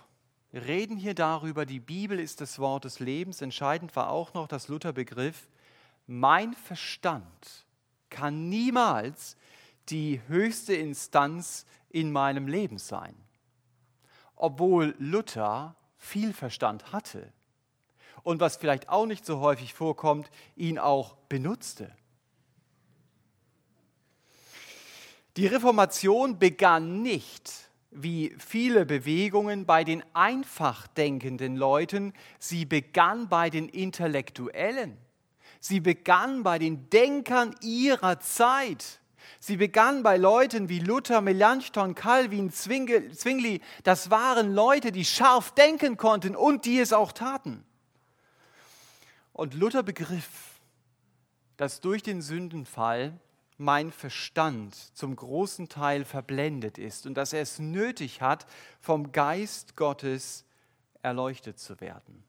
wir 0.51 0.65
reden 0.65 0.97
hier 0.97 1.13
darüber, 1.13 1.65
die 1.67 1.79
Bibel 1.79 2.19
ist 2.19 2.41
das 2.41 2.57
Wort 2.57 2.85
des 2.85 2.99
Lebens, 2.99 3.41
entscheidend 3.41 3.95
war 3.95 4.09
auch 4.09 4.33
noch, 4.33 4.47
dass 4.47 4.67
Luther 4.67 4.93
begriff, 4.93 5.47
mein 6.07 6.53
Verstand 6.53 7.65
kann 8.09 8.49
niemals 8.49 9.37
die 9.89 10.21
höchste 10.27 10.73
Instanz 10.73 11.65
in 11.89 12.11
meinem 12.11 12.47
Leben 12.47 12.79
sein. 12.79 13.15
Obwohl 14.37 14.95
Luther 14.97 15.75
viel 15.97 16.33
Verstand 16.33 16.93
hatte 16.93 17.33
und 18.23 18.39
was 18.39 18.55
vielleicht 18.55 18.89
auch 18.89 19.05
nicht 19.05 19.25
so 19.25 19.39
häufig 19.39 19.73
vorkommt, 19.73 20.29
ihn 20.55 20.79
auch 20.79 21.15
benutzte. 21.27 21.93
Die 25.37 25.47
Reformation 25.47 26.39
begann 26.39 27.01
nicht, 27.03 27.69
wie 27.91 28.35
viele 28.37 28.85
Bewegungen 28.85 29.65
bei 29.65 29.83
den 29.83 30.03
einfach 30.13 30.87
denkenden 30.87 31.55
Leuten, 31.55 32.13
sie 32.39 32.65
begann 32.65 33.29
bei 33.29 33.49
den 33.49 33.69
Intellektuellen. 33.69 34.97
Sie 35.59 35.79
begann 35.79 36.43
bei 36.43 36.59
den 36.59 36.89
Denkern 36.89 37.55
ihrer 37.61 38.19
Zeit. 38.19 38.99
Sie 39.39 39.57
begann 39.57 40.03
bei 40.03 40.17
Leuten 40.17 40.69
wie 40.69 40.79
Luther, 40.79 41.21
Melanchthon, 41.21 41.95
Calvin, 41.95 42.51
Zwingli. 42.51 43.61
Das 43.83 44.09
waren 44.09 44.53
Leute, 44.53 44.91
die 44.91 45.05
scharf 45.05 45.51
denken 45.51 45.97
konnten 45.97 46.35
und 46.35 46.65
die 46.65 46.79
es 46.79 46.93
auch 46.93 47.11
taten. 47.11 47.63
Und 49.33 49.53
Luther 49.53 49.83
begriff, 49.83 50.59
dass 51.57 51.81
durch 51.81 52.03
den 52.03 52.21
Sündenfall 52.21 53.19
mein 53.57 53.91
Verstand 53.91 54.75
zum 54.95 55.15
großen 55.15 55.67
Teil 55.69 56.05
verblendet 56.05 56.77
ist 56.77 57.05
und 57.05 57.15
dass 57.15 57.33
er 57.33 57.41
es 57.41 57.59
nötig 57.59 58.21
hat, 58.21 58.45
vom 58.79 59.11
Geist 59.11 59.75
Gottes 59.75 60.45
erleuchtet 61.01 61.59
zu 61.59 61.79
werden. 61.81 62.23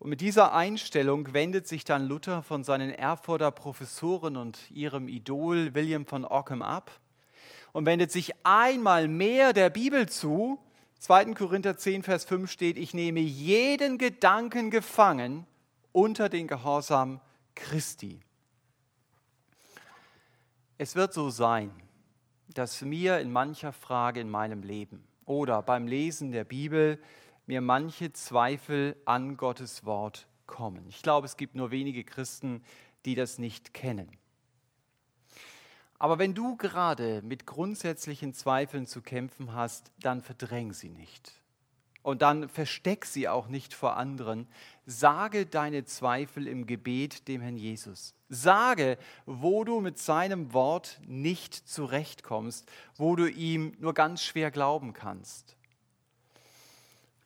Und 0.00 0.08
mit 0.08 0.22
dieser 0.22 0.54
Einstellung 0.54 1.34
wendet 1.34 1.68
sich 1.68 1.84
dann 1.84 2.08
Luther 2.08 2.42
von 2.42 2.64
seinen 2.64 2.90
Erfurter 2.90 3.50
Professoren 3.50 4.38
und 4.38 4.58
ihrem 4.70 5.08
Idol 5.08 5.74
William 5.74 6.06
von 6.06 6.24
Ockham 6.24 6.62
ab 6.62 6.90
und 7.72 7.84
wendet 7.84 8.10
sich 8.10 8.32
einmal 8.42 9.08
mehr 9.08 9.52
der 9.52 9.68
Bibel 9.68 10.08
zu. 10.08 10.58
2. 11.00 11.34
Korinther 11.34 11.76
10, 11.76 12.02
Vers 12.02 12.24
5 12.24 12.50
steht, 12.50 12.78
ich 12.78 12.94
nehme 12.94 13.20
jeden 13.20 13.98
Gedanken 13.98 14.70
gefangen 14.70 15.46
unter 15.92 16.30
den 16.30 16.48
Gehorsam 16.48 17.20
Christi. 17.54 18.20
Es 20.78 20.96
wird 20.96 21.12
so 21.12 21.28
sein, 21.28 21.70
dass 22.54 22.80
mir 22.80 23.18
in 23.18 23.30
mancher 23.30 23.74
Frage 23.74 24.20
in 24.20 24.30
meinem 24.30 24.62
Leben 24.62 25.04
oder 25.26 25.60
beim 25.60 25.86
Lesen 25.86 26.32
der 26.32 26.44
Bibel 26.44 26.98
mir 27.50 27.60
manche 27.60 28.12
Zweifel 28.12 28.94
an 29.06 29.36
Gottes 29.36 29.84
Wort 29.84 30.28
kommen. 30.46 30.86
Ich 30.88 31.02
glaube, 31.02 31.26
es 31.26 31.36
gibt 31.36 31.56
nur 31.56 31.72
wenige 31.72 32.04
Christen, 32.04 32.62
die 33.04 33.16
das 33.16 33.38
nicht 33.38 33.74
kennen. 33.74 34.08
Aber 35.98 36.20
wenn 36.20 36.32
du 36.32 36.56
gerade 36.56 37.22
mit 37.22 37.46
grundsätzlichen 37.46 38.34
Zweifeln 38.34 38.86
zu 38.86 39.02
kämpfen 39.02 39.52
hast, 39.52 39.90
dann 39.98 40.20
verdräng 40.20 40.72
sie 40.72 40.90
nicht. 40.90 41.32
Und 42.02 42.22
dann 42.22 42.48
versteck 42.48 43.04
sie 43.04 43.28
auch 43.28 43.48
nicht 43.48 43.74
vor 43.74 43.96
anderen. 43.96 44.46
Sage 44.86 45.44
deine 45.44 45.84
Zweifel 45.84 46.46
im 46.46 46.68
Gebet 46.68 47.26
dem 47.26 47.40
Herrn 47.40 47.56
Jesus. 47.56 48.14
Sage, 48.28 48.96
wo 49.26 49.64
du 49.64 49.80
mit 49.80 49.98
seinem 49.98 50.52
Wort 50.52 51.00
nicht 51.04 51.54
zurechtkommst, 51.68 52.70
wo 52.94 53.16
du 53.16 53.28
ihm 53.28 53.76
nur 53.80 53.92
ganz 53.92 54.22
schwer 54.22 54.52
glauben 54.52 54.92
kannst. 54.92 55.56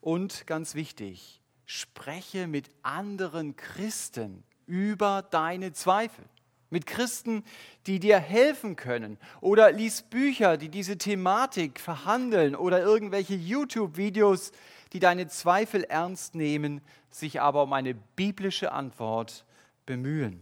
Und 0.05 0.47
ganz 0.47 0.75
wichtig, 0.75 1.41
spreche 1.65 2.47
mit 2.47 2.69
anderen 2.83 3.57
Christen 3.57 4.45
über 4.67 5.23
deine 5.31 5.73
Zweifel. 5.73 6.27
Mit 6.69 6.85
Christen, 6.85 7.43
die 7.87 8.01
dir 8.01 8.19
helfen 8.19 8.77
können. 8.77 9.17
Oder 9.41 9.73
lies 9.73 10.03
Bücher, 10.03 10.59
die 10.59 10.69
diese 10.69 10.99
Thematik 10.99 11.81
verhandeln. 11.81 12.55
Oder 12.55 12.83
irgendwelche 12.83 13.35
YouTube-Videos, 13.35 14.53
die 14.93 14.99
deine 14.99 15.27
Zweifel 15.29 15.85
ernst 15.85 16.35
nehmen, 16.35 16.83
sich 17.11 17.41
aber 17.41 17.63
um 17.63 17.73
eine 17.73 17.95
biblische 17.95 18.73
Antwort 18.73 19.47
bemühen. 19.87 20.39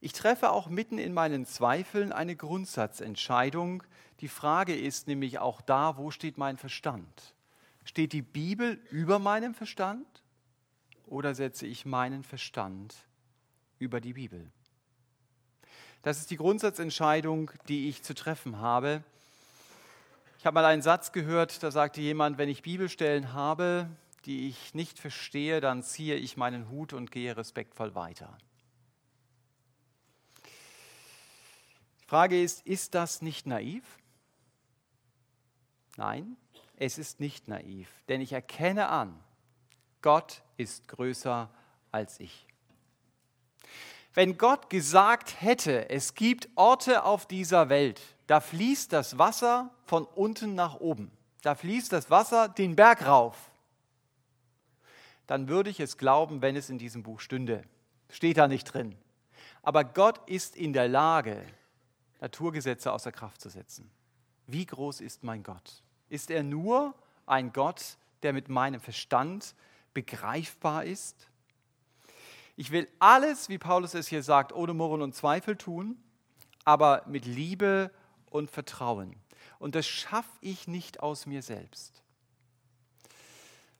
Ich 0.00 0.12
treffe 0.12 0.50
auch 0.50 0.66
mitten 0.66 0.98
in 0.98 1.14
meinen 1.14 1.46
Zweifeln 1.46 2.10
eine 2.10 2.34
Grundsatzentscheidung. 2.34 3.84
Die 4.18 4.28
Frage 4.28 4.74
ist 4.74 5.06
nämlich 5.06 5.38
auch 5.38 5.60
da, 5.60 5.96
wo 5.98 6.10
steht 6.10 6.36
mein 6.36 6.56
Verstand? 6.56 7.33
Steht 7.84 8.12
die 8.12 8.22
Bibel 8.22 8.80
über 8.90 9.18
meinem 9.18 9.54
Verstand 9.54 10.06
oder 11.06 11.34
setze 11.34 11.66
ich 11.66 11.84
meinen 11.84 12.24
Verstand 12.24 12.94
über 13.78 14.00
die 14.00 14.14
Bibel? 14.14 14.50
Das 16.02 16.18
ist 16.18 16.30
die 16.30 16.36
Grundsatzentscheidung, 16.36 17.50
die 17.68 17.88
ich 17.88 18.02
zu 18.02 18.14
treffen 18.14 18.58
habe. 18.58 19.02
Ich 20.38 20.46
habe 20.46 20.54
mal 20.54 20.64
einen 20.66 20.82
Satz 20.82 21.12
gehört, 21.12 21.62
da 21.62 21.70
sagte 21.70 22.00
jemand, 22.00 22.36
wenn 22.36 22.48
ich 22.48 22.62
Bibelstellen 22.62 23.32
habe, 23.32 23.88
die 24.26 24.48
ich 24.48 24.74
nicht 24.74 24.98
verstehe, 24.98 25.60
dann 25.60 25.82
ziehe 25.82 26.16
ich 26.16 26.36
meinen 26.36 26.68
Hut 26.68 26.92
und 26.92 27.10
gehe 27.10 27.36
respektvoll 27.36 27.94
weiter. 27.94 28.36
Die 32.02 32.06
Frage 32.06 32.42
ist, 32.42 32.66
ist 32.66 32.94
das 32.94 33.22
nicht 33.22 33.46
naiv? 33.46 33.82
Nein, 35.96 36.36
es 36.84 36.98
ist 36.98 37.18
nicht 37.18 37.48
naiv, 37.48 37.88
denn 38.08 38.20
ich 38.20 38.32
erkenne 38.32 38.88
an, 38.88 39.18
Gott 40.02 40.42
ist 40.58 40.86
größer 40.88 41.48
als 41.90 42.20
ich. 42.20 42.46
Wenn 44.12 44.36
Gott 44.36 44.68
gesagt 44.68 45.40
hätte, 45.40 45.88
es 45.88 46.14
gibt 46.14 46.48
Orte 46.56 47.04
auf 47.04 47.26
dieser 47.26 47.70
Welt, 47.70 48.02
da 48.26 48.40
fließt 48.40 48.92
das 48.92 49.16
Wasser 49.16 49.70
von 49.86 50.04
unten 50.04 50.54
nach 50.54 50.78
oben, 50.78 51.10
da 51.40 51.54
fließt 51.54 51.90
das 51.90 52.10
Wasser 52.10 52.48
den 52.48 52.76
Berg 52.76 53.06
rauf, 53.06 53.50
dann 55.26 55.48
würde 55.48 55.70
ich 55.70 55.80
es 55.80 55.96
glauben, 55.96 56.42
wenn 56.42 56.54
es 56.54 56.68
in 56.68 56.76
diesem 56.76 57.02
Buch 57.02 57.20
stünde. 57.20 57.64
Steht 58.10 58.36
da 58.36 58.46
nicht 58.46 58.64
drin. 58.64 58.94
Aber 59.62 59.82
Gott 59.84 60.20
ist 60.28 60.54
in 60.54 60.74
der 60.74 60.86
Lage, 60.86 61.42
Naturgesetze 62.20 62.92
außer 62.92 63.10
Kraft 63.10 63.40
zu 63.40 63.48
setzen. 63.48 63.90
Wie 64.46 64.66
groß 64.66 65.00
ist 65.00 65.24
mein 65.24 65.42
Gott? 65.42 65.83
Ist 66.14 66.30
er 66.30 66.44
nur 66.44 66.94
ein 67.26 67.52
Gott, 67.52 67.96
der 68.22 68.32
mit 68.32 68.48
meinem 68.48 68.80
Verstand 68.80 69.56
begreifbar 69.94 70.84
ist? 70.84 71.28
Ich 72.54 72.70
will 72.70 72.86
alles, 73.00 73.48
wie 73.48 73.58
Paulus 73.58 73.94
es 73.94 74.06
hier 74.06 74.22
sagt, 74.22 74.52
ohne 74.52 74.74
Murren 74.74 75.02
und 75.02 75.16
Zweifel 75.16 75.56
tun, 75.56 76.00
aber 76.64 77.02
mit 77.08 77.26
Liebe 77.26 77.90
und 78.30 78.48
Vertrauen. 78.48 79.16
Und 79.58 79.74
das 79.74 79.88
schaffe 79.88 80.30
ich 80.40 80.68
nicht 80.68 81.00
aus 81.00 81.26
mir 81.26 81.42
selbst. 81.42 82.04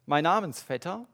Mein 0.05 0.25
Namensvetter, 0.25 1.07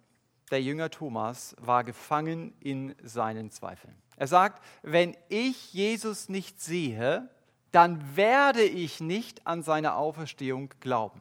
der 0.51 0.63
Jünger 0.63 0.89
Thomas, 0.89 1.55
war 1.61 1.85
gefangen 1.85 2.55
in 2.61 2.95
seinen 3.03 3.51
Zweifeln. 3.51 3.95
Er 4.17 4.27
sagt, 4.27 4.65
wenn 4.81 5.15
ich 5.29 5.75
Jesus 5.75 6.31
nicht 6.31 6.63
sehe, 6.63 7.29
dann 7.73 8.17
werde 8.17 8.63
ich 8.63 9.01
nicht 9.01 9.47
an 9.47 9.63
seine 9.63 9.95
Auferstehung 9.95 10.71
glauben. 10.81 11.21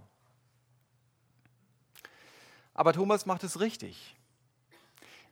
Aber 2.74 2.94
Thomas 2.94 3.26
macht 3.26 3.44
es 3.44 3.60
richtig. 3.60 4.16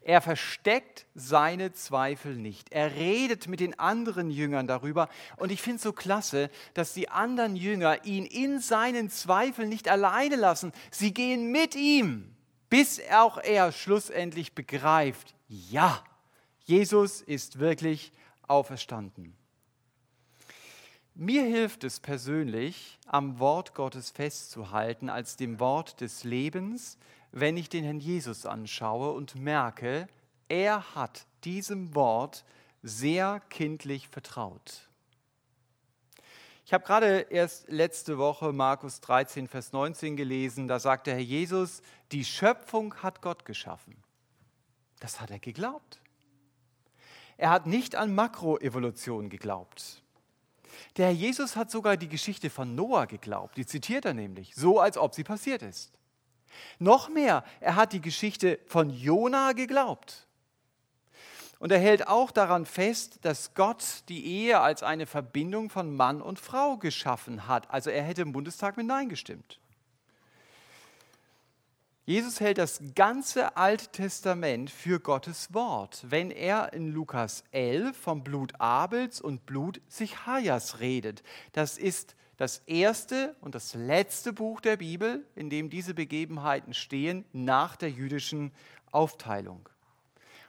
Er 0.02 0.22
versteckt 0.22 1.06
seine 1.16 1.74
Zweifel 1.74 2.36
nicht. 2.36 2.72
Er 2.72 2.96
redet 2.96 3.48
mit 3.48 3.60
den 3.60 3.78
anderen 3.78 4.32
Jüngern 4.32 4.68
darüber. 4.68 5.10
Und 5.36 5.52
ich 5.52 5.62
finde 5.62 5.78
es 5.78 5.84
so 5.84 5.92
klasse, 5.92 6.50
dass 6.74 6.94
die 6.94 7.10
anderen 7.10 7.56
Jünger 7.56 8.06
ihn 8.06 8.26
in 8.26 8.60
seinen 8.60 9.10
Zweifeln 9.10 9.70
nicht 9.70 9.90
alleine 9.90 10.36
lassen. 10.36 10.72
Sie 10.92 11.14
gehen 11.14 11.52
mit 11.52 11.76
ihm, 11.76 12.34
bis 12.70 13.02
auch 13.12 13.38
er 13.38 13.72
schlussendlich 13.72 14.54
begreift, 14.56 15.36
ja, 15.48 16.04
Jesus 16.66 17.22
ist 17.22 17.60
wirklich 17.60 18.12
auferstanden. 18.48 19.37
Mir 21.20 21.46
hilft 21.46 21.84
es 21.84 22.00
persönlich, 22.00 23.00
am 23.08 23.40
Wort 23.40 23.74
Gottes 23.74 24.12
festzuhalten 24.12 25.10
als 25.10 25.36
dem 25.36 25.60
Wort 25.60 26.00
des 26.00 26.24
Lebens, 26.24 27.00
wenn 27.32 27.58
ich 27.58 27.70
den 27.70 27.84
Herrn 27.84 28.00
Jesus 28.00 28.46
anschaue 28.46 29.14
und 29.14 29.34
merke, 29.34 30.08
er 30.48 30.94
hat 30.94 31.26
diesem 31.44 31.96
Wort 31.96 32.46
sehr 32.84 33.40
kindlich 33.50 34.08
vertraut. 34.10 34.88
Ich 36.68 36.72
habe 36.72 36.86
gerade 36.86 37.22
erst 37.32 37.68
letzte 37.68 38.20
Woche 38.20 38.54
Markus 38.54 39.00
13, 39.02 39.48
Vers 39.48 39.74
19 39.74 40.18
gelesen, 40.18 40.68
da 40.68 40.78
sagt 40.78 41.08
der 41.08 41.16
Herr 41.16 41.24
Jesus, 41.24 41.82
die 42.12 42.26
Schöpfung 42.26 42.94
hat 43.02 43.24
Gott 43.24 43.44
geschaffen. 43.44 43.98
Das 45.00 45.20
hat 45.20 45.32
er 45.32 45.40
geglaubt. 45.40 46.00
Er 47.38 47.50
hat 47.50 47.66
nicht 47.66 47.96
an 47.96 48.14
Makroevolution 48.14 49.30
geglaubt. 49.30 50.04
Der 50.96 51.08
Herr 51.08 51.14
Jesus 51.14 51.56
hat 51.56 51.72
sogar 51.72 51.98
die 51.98 52.10
Geschichte 52.10 52.50
von 52.50 52.76
Noah 52.76 53.06
geglaubt. 53.08 53.58
Die 53.58 53.66
zitiert 53.66 54.06
er 54.06 54.14
nämlich, 54.14 54.54
so 54.56 54.80
als 54.80 54.98
ob 54.98 55.14
sie 55.14 55.24
passiert 55.24 55.62
ist. 55.62 55.92
Noch 56.80 57.10
mehr, 57.10 57.44
er 57.60 57.76
hat 57.76 57.94
die 57.94 58.02
Geschichte 58.02 58.60
von 58.68 58.90
Jona 58.90 59.52
geglaubt. 59.52 60.28
Und 61.60 61.72
er 61.72 61.80
hält 61.80 62.08
auch 62.08 62.32
daran 62.32 62.66
fest, 62.66 63.20
dass 63.24 63.54
Gott 63.56 64.04
die 64.10 64.26
Ehe 64.26 64.60
als 64.60 64.84
eine 64.84 65.08
Verbindung 65.08 65.70
von 65.70 65.96
Mann 65.96 66.22
und 66.22 66.40
Frau 66.40 66.78
geschaffen 66.78 67.48
hat. 67.48 67.70
Also 67.72 67.90
er 67.90 68.04
hätte 68.04 68.22
im 68.22 68.32
Bundestag 68.32 68.78
mit 68.78 68.86
Nein 68.86 69.10
gestimmt. 69.10 69.60
Jesus 72.10 72.40
hält 72.40 72.58
das 72.58 72.80
ganze 72.96 73.58
Alte 73.58 73.88
Testament 73.90 74.72
für 74.72 75.02
Gottes 75.02 75.54
Wort, 75.54 76.06
wenn 76.08 76.32
er 76.32 76.72
in 76.72 76.94
Lukas 76.94 77.44
11 77.52 77.98
vom 77.98 78.24
Blut 78.24 78.54
Abels 78.62 79.20
und 79.20 79.46
Blut 79.46 79.82
Sicharias 79.90 80.80
redet. 80.80 81.22
Das 81.52 81.78
ist 81.78 82.16
das 82.38 82.60
erste 82.66 83.36
und 83.42 83.56
das 83.56 83.74
letzte 83.74 84.32
Buch 84.32 84.62
der 84.62 84.78
Bibel, 84.78 85.26
in 85.36 85.50
dem 85.50 85.70
diese 85.70 85.94
Begebenheiten 85.94 86.74
stehen 86.74 87.26
nach 87.34 87.76
der 87.76 87.92
jüdischen 87.92 88.54
Aufteilung. 88.94 89.68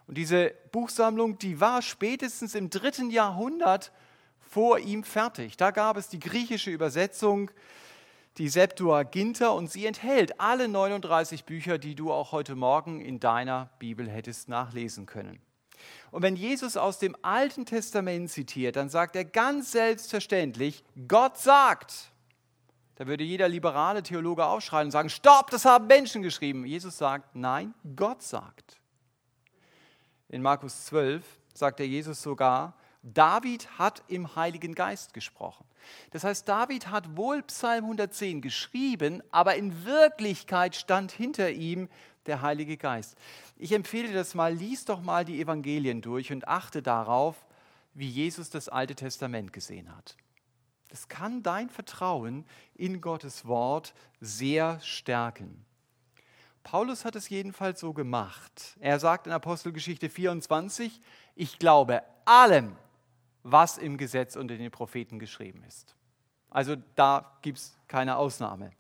Und 0.07 0.17
diese 0.17 0.55
Buchsammlung, 0.71 1.39
die 1.39 1.61
war 1.61 1.83
spätestens 1.83 2.55
im 2.55 2.71
dritten 2.71 3.11
Jahrhundert 3.11 3.91
vor 4.39 4.79
ihm 4.79 5.03
fertig. 5.03 5.57
Da 5.57 5.73
gab 5.73 5.97
es 5.97 6.09
die 6.09 6.21
griechische 6.21 6.71
Übersetzung, 6.71 7.51
die 8.39 8.49
Septuaginta, 8.49 9.49
und 9.49 9.71
sie 9.71 9.85
enthält 9.85 10.41
alle 10.41 10.69
39 10.69 11.45
Bücher, 11.45 11.79
die 11.79 11.95
du 11.95 12.13
auch 12.13 12.33
heute 12.33 12.55
Morgen 12.55 13.01
in 13.01 13.21
deiner 13.21 13.71
Bibel 13.79 14.09
hättest 14.09 14.49
nachlesen 14.49 15.07
können. 15.07 15.41
Und 16.11 16.23
wenn 16.23 16.37
Jesus 16.37 16.77
aus 16.77 16.99
dem 16.99 17.17
Alten 17.23 17.67
Testament 17.67 18.31
zitiert, 18.31 18.77
dann 18.77 18.89
sagt 18.89 19.17
er 19.17 19.25
ganz 19.25 19.73
selbstverständlich, 19.73 20.83
Gott 21.07 21.37
sagt. 21.37 22.13
Da 22.95 23.07
würde 23.07 23.25
jeder 23.25 23.49
liberale 23.49 24.03
Theologe 24.03 24.45
aufschreien 24.45 24.87
und 24.87 24.91
sagen, 24.93 25.11
stopp, 25.11 25.51
das 25.51 25.65
haben 25.65 25.87
Menschen 25.87 26.23
geschrieben. 26.23 26.65
Jesus 26.67 26.99
sagt, 26.99 27.35
nein, 27.35 27.75
Gott 27.95 28.23
sagt. 28.23 28.81
In 30.29 30.43
Markus 30.43 30.87
12 30.87 31.25
sagt 31.55 31.79
der 31.79 31.87
Jesus 31.87 32.23
sogar, 32.23 32.75
David 33.03 33.79
hat 33.79 34.03
im 34.09 34.35
Heiligen 34.35 34.75
Geist 34.75 35.15
gesprochen. 35.15 35.65
Das 36.11 36.25
heißt, 36.25 36.49
David 36.49 36.91
hat 36.91 37.17
wohl 37.17 37.43
Psalm 37.43 37.85
110 37.85 38.43
geschrieben, 38.43 39.23
aber 39.31 39.57
in 39.57 39.85
Wirklichkeit 39.85 40.75
stand 40.75 41.13
hinter 41.13 41.51
ihm 41.51 41.89
der 42.27 42.43
Heilige 42.43 42.77
Geist. 42.77 43.17
Ich 43.57 43.73
empfehle 43.73 44.13
das 44.13 44.35
mal, 44.35 44.53
lies 44.53 44.85
doch 44.85 45.01
mal 45.01 45.25
die 45.25 45.41
Evangelien 45.41 46.03
durch 46.03 46.33
und 46.33 46.47
achte 46.47 46.83
darauf, 46.83 47.47
wie 47.95 48.09
Jesus 48.09 48.51
das 48.51 48.69
Alte 48.69 48.95
Testament 48.95 49.53
gesehen 49.53 49.97
hat. 49.97 50.17
Das 50.89 51.09
kann 51.09 51.43
dein 51.43 51.69
Vertrauen 51.69 52.47
in 52.75 53.01
Gottes 53.01 53.47
Wort 53.47 53.95
sehr 54.21 54.81
stärken. 54.81 55.65
Paulus 56.63 57.05
hat 57.05 57.17
es 57.17 57.29
jedenfalls 57.29 57.81
so 57.81 57.93
gemacht. 57.93 58.77
Er 58.81 58.99
sagt 58.99 59.27
in 59.27 59.33
Apostelgeschichte 59.33 60.11
24, 60.11 61.01
ich 61.35 61.59
glaube 61.59 62.03
allem, 62.25 62.77
was 63.43 63.79
im 63.79 63.97
Gesetz 63.97 64.37
und 64.37 64.51
in 64.51 64.59
den 64.59 64.71
Propheten 64.71 65.19
geschrieben 65.19 65.63
ist. 65.65 65.97
Also 66.51 66.77
da 66.95 67.39
gibt 67.43 67.59
es 67.59 67.77
keine 67.89 68.17
Ausnahme. 68.17 68.71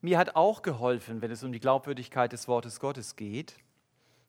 Mir 0.00 0.18
hat 0.18 0.36
auch 0.36 0.62
geholfen, 0.62 1.22
wenn 1.22 1.30
es 1.30 1.42
um 1.42 1.52
die 1.52 1.60
Glaubwürdigkeit 1.60 2.32
des 2.32 2.46
Wortes 2.46 2.78
Gottes 2.78 3.16
geht, 3.16 3.54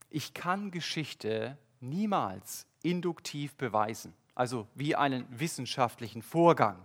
ich 0.09 0.33
kann 0.33 0.71
Geschichte 0.71 1.57
niemals 1.79 2.65
induktiv 2.81 3.55
beweisen, 3.55 4.13
also 4.33 4.67
wie 4.73 4.95
einen 4.95 5.25
wissenschaftlichen 5.29 6.23
Vorgang. 6.23 6.81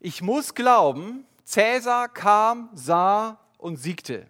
Ich 0.00 0.22
muss 0.22 0.54
glauben, 0.54 1.24
Cäsar 1.44 2.08
kam, 2.08 2.70
sah 2.74 3.38
und 3.58 3.76
siegte. 3.76 4.26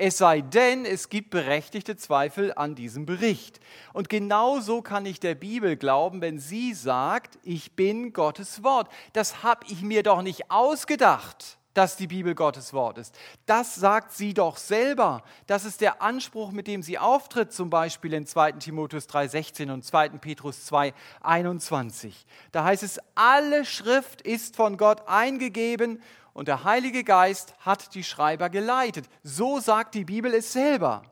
Es 0.00 0.18
sei 0.18 0.42
denn, 0.42 0.84
es 0.84 1.08
gibt 1.08 1.30
berechtigte 1.30 1.96
Zweifel 1.96 2.52
an 2.54 2.76
diesem 2.76 3.04
Bericht. 3.04 3.58
Und 3.92 4.08
genauso 4.08 4.80
kann 4.80 5.04
ich 5.04 5.18
der 5.18 5.34
Bibel 5.34 5.76
glauben, 5.76 6.20
wenn 6.20 6.38
sie 6.38 6.72
sagt, 6.72 7.36
ich 7.42 7.72
bin 7.72 8.12
Gottes 8.12 8.62
Wort. 8.62 8.88
Das 9.12 9.42
habe 9.42 9.66
ich 9.68 9.82
mir 9.82 10.04
doch 10.04 10.22
nicht 10.22 10.52
ausgedacht 10.52 11.58
dass 11.74 11.96
die 11.96 12.08
Bibel 12.08 12.34
Gottes 12.34 12.72
Wort 12.72 12.98
ist. 12.98 13.14
Das 13.46 13.76
sagt 13.76 14.10
sie 14.10 14.34
doch 14.34 14.56
selber. 14.56 15.22
Das 15.46 15.64
ist 15.64 15.80
der 15.80 16.02
Anspruch, 16.02 16.50
mit 16.50 16.66
dem 16.66 16.82
sie 16.82 16.98
auftritt, 16.98 17.52
zum 17.52 17.70
Beispiel 17.70 18.14
in 18.14 18.26
2 18.26 18.52
Timotheus 18.52 19.08
3,16 19.08 19.72
und 19.72 19.84
2 19.84 20.08
Petrus 20.08 20.68
2,21. 20.72 22.14
Da 22.50 22.64
heißt 22.64 22.82
es, 22.82 22.98
alle 23.14 23.64
Schrift 23.64 24.22
ist 24.22 24.56
von 24.56 24.76
Gott 24.76 25.06
eingegeben 25.06 26.02
und 26.38 26.46
der 26.46 26.62
Heilige 26.62 27.02
Geist 27.02 27.52
hat 27.58 27.96
die 27.96 28.04
Schreiber 28.04 28.48
geleitet. 28.48 29.06
So 29.24 29.58
sagt 29.58 29.96
die 29.96 30.04
Bibel 30.04 30.32
es 30.32 30.52
selber. 30.52 31.02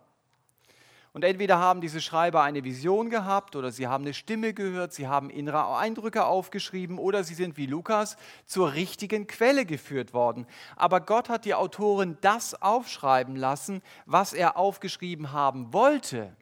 Und 1.13 1.25
entweder 1.25 1.59
haben 1.59 1.81
diese 1.81 2.01
Schreiber 2.01 2.43
eine 2.43 2.63
Vision 2.63 3.11
gehabt 3.11 3.57
oder 3.57 3.73
sie 3.73 3.89
haben 3.89 4.05
eine 4.05 4.15
Stimme 4.15 4.55
gehört, 4.55 4.93
sie 4.93 5.09
haben 5.09 5.29
innere 5.29 5.77
Eindrücke 5.79 6.27
aufgeschrieben 6.27 7.01
oder 7.01 7.25
sie 7.25 7.35
sind 7.35 7.57
wie 7.57 7.67
Lukas 7.67 8.17
zur 8.45 8.75
richtigen 8.75 9.27
Quelle 9.27 9.67
geführt 9.67 10.15
worden. 10.15 10.47
Aber 10.77 11.01
Gott 11.01 11.29
hat 11.29 11.45
die 11.45 11.55
Autoren 11.55 12.19
das 12.21 12.63
aufschreiben 12.63 13.35
lassen, 13.35 13.83
was 14.05 14.33
er 14.33 14.57
aufgeschrieben 14.57 15.33
haben 15.33 15.73
wollte. 15.73 16.37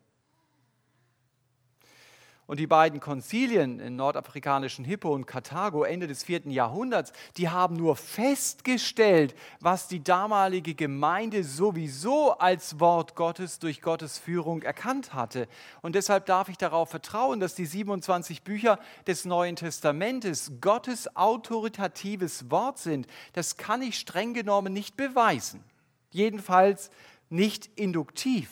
Und 2.46 2.60
die 2.60 2.66
beiden 2.66 3.00
Konzilien 3.00 3.80
in 3.80 3.96
nordafrikanischen 3.96 4.84
Hippo 4.84 5.14
und 5.14 5.26
Karthago 5.26 5.82
Ende 5.82 6.06
des 6.06 6.22
vierten 6.22 6.50
Jahrhunderts, 6.50 7.12
die 7.38 7.48
haben 7.48 7.74
nur 7.74 7.96
festgestellt, 7.96 9.34
was 9.60 9.88
die 9.88 10.04
damalige 10.04 10.74
Gemeinde 10.74 11.42
sowieso 11.42 12.32
als 12.32 12.78
Wort 12.80 13.14
Gottes 13.14 13.60
durch 13.60 13.80
Gottes 13.80 14.18
Führung 14.18 14.60
erkannt 14.60 15.14
hatte. 15.14 15.48
Und 15.80 15.94
deshalb 15.94 16.26
darf 16.26 16.50
ich 16.50 16.58
darauf 16.58 16.90
vertrauen, 16.90 17.40
dass 17.40 17.54
die 17.54 17.64
27 17.64 18.42
Bücher 18.42 18.78
des 19.06 19.24
Neuen 19.24 19.56
Testamentes 19.56 20.52
Gottes 20.60 21.16
autoritatives 21.16 22.50
Wort 22.50 22.78
sind. 22.78 23.06
Das 23.32 23.56
kann 23.56 23.80
ich 23.80 23.98
streng 23.98 24.34
genommen 24.34 24.74
nicht 24.74 24.98
beweisen. 24.98 25.64
Jedenfalls 26.10 26.90
nicht 27.30 27.70
induktiv. 27.74 28.50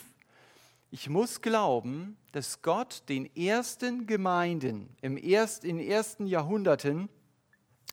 Ich 0.91 1.11
muss 1.11 1.43
glauben, 1.43 2.17
dass 2.33 2.63
Gott 2.63 3.03
den 3.09 3.35
ersten 3.37 4.07
Gemeinden 4.07 4.97
im 5.03 5.17
erst, 5.17 5.65
in 5.65 5.79
den 5.79 5.87
ersten 5.87 6.27
Jahrhunderten 6.27 7.09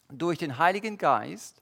durch 0.10 0.40
den 0.40 0.58
Heiligen 0.58 0.98
Geist 0.98 1.62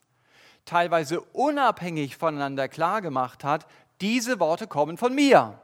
teilweise 0.66 1.22
unabhängig 1.22 2.18
voneinander 2.18 2.68
klargemacht 2.68 3.44
hat, 3.44 3.68
diese 4.02 4.40
Worte 4.40 4.68
kommen 4.68 4.98
von 4.98 5.16
mir 5.16 5.60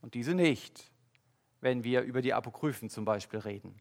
und 0.00 0.14
diese 0.14 0.34
nicht, 0.34 0.90
wenn 1.60 1.84
wir 1.84 2.02
über 2.02 2.22
die 2.22 2.32
Apokryphen 2.32 2.88
zum 2.88 3.04
Beispiel 3.04 3.40
reden. 3.40 3.74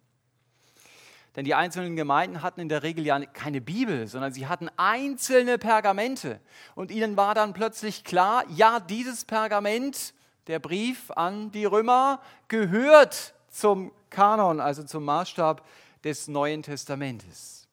Denn 1.36 1.46
die 1.46 1.54
einzelnen 1.54 1.96
Gemeinden 1.96 2.42
hatten 2.42 2.60
in 2.62 2.68
der 2.68 2.82
Regel 2.82 3.06
ja 3.06 3.24
keine 3.26 3.62
Bibel, 3.62 4.08
sondern 4.08 4.34
sie 4.34 4.48
hatten 4.48 4.70
einzelne 4.76 5.60
Pergamente. 5.60 6.42
Und 6.74 6.90
ihnen 6.90 7.16
war 7.16 7.36
dann 7.36 7.54
plötzlich 7.54 8.04
klar, 8.04 8.44
ja, 8.50 8.80
dieses 8.80 9.24
Pergament 9.24 10.16
der 10.48 10.60
Brief 10.60 11.12
an 11.12 11.52
die 11.52 11.66
Römer 11.66 12.22
gehört 12.48 13.34
zum 13.50 13.92
Kanon, 14.10 14.60
also 14.60 14.84
zum 14.84 15.04
Maßstab 15.06 15.66
des 16.04 16.28
Neuen 16.28 16.64
Testamentes. 16.64 17.68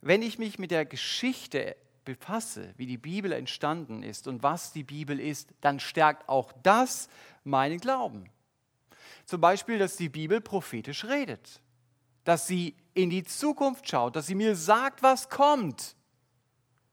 Wenn 0.00 0.22
ich 0.22 0.38
mich 0.38 0.58
mit 0.58 0.70
der 0.70 0.86
Geschichte 0.86 1.76
befasse, 2.04 2.72
wie 2.76 2.86
die 2.86 2.96
Bibel 2.96 3.32
entstanden 3.32 4.02
ist 4.02 4.26
und 4.28 4.42
was 4.42 4.72
die 4.72 4.84
Bibel 4.84 5.20
ist, 5.20 5.50
dann 5.60 5.80
stärkt 5.80 6.28
auch 6.28 6.52
das 6.62 7.08
meinen 7.44 7.78
Glauben. 7.78 8.30
Zum 9.26 9.40
Beispiel, 9.40 9.78
dass 9.78 9.96
die 9.96 10.08
Bibel 10.08 10.40
prophetisch 10.40 11.04
redet, 11.04 11.60
dass 12.24 12.46
sie 12.46 12.74
in 12.94 13.10
die 13.10 13.24
Zukunft 13.24 13.88
schaut, 13.88 14.16
dass 14.16 14.26
sie 14.26 14.34
mir 14.34 14.56
sagt, 14.56 15.02
was 15.02 15.28
kommt. 15.28 15.94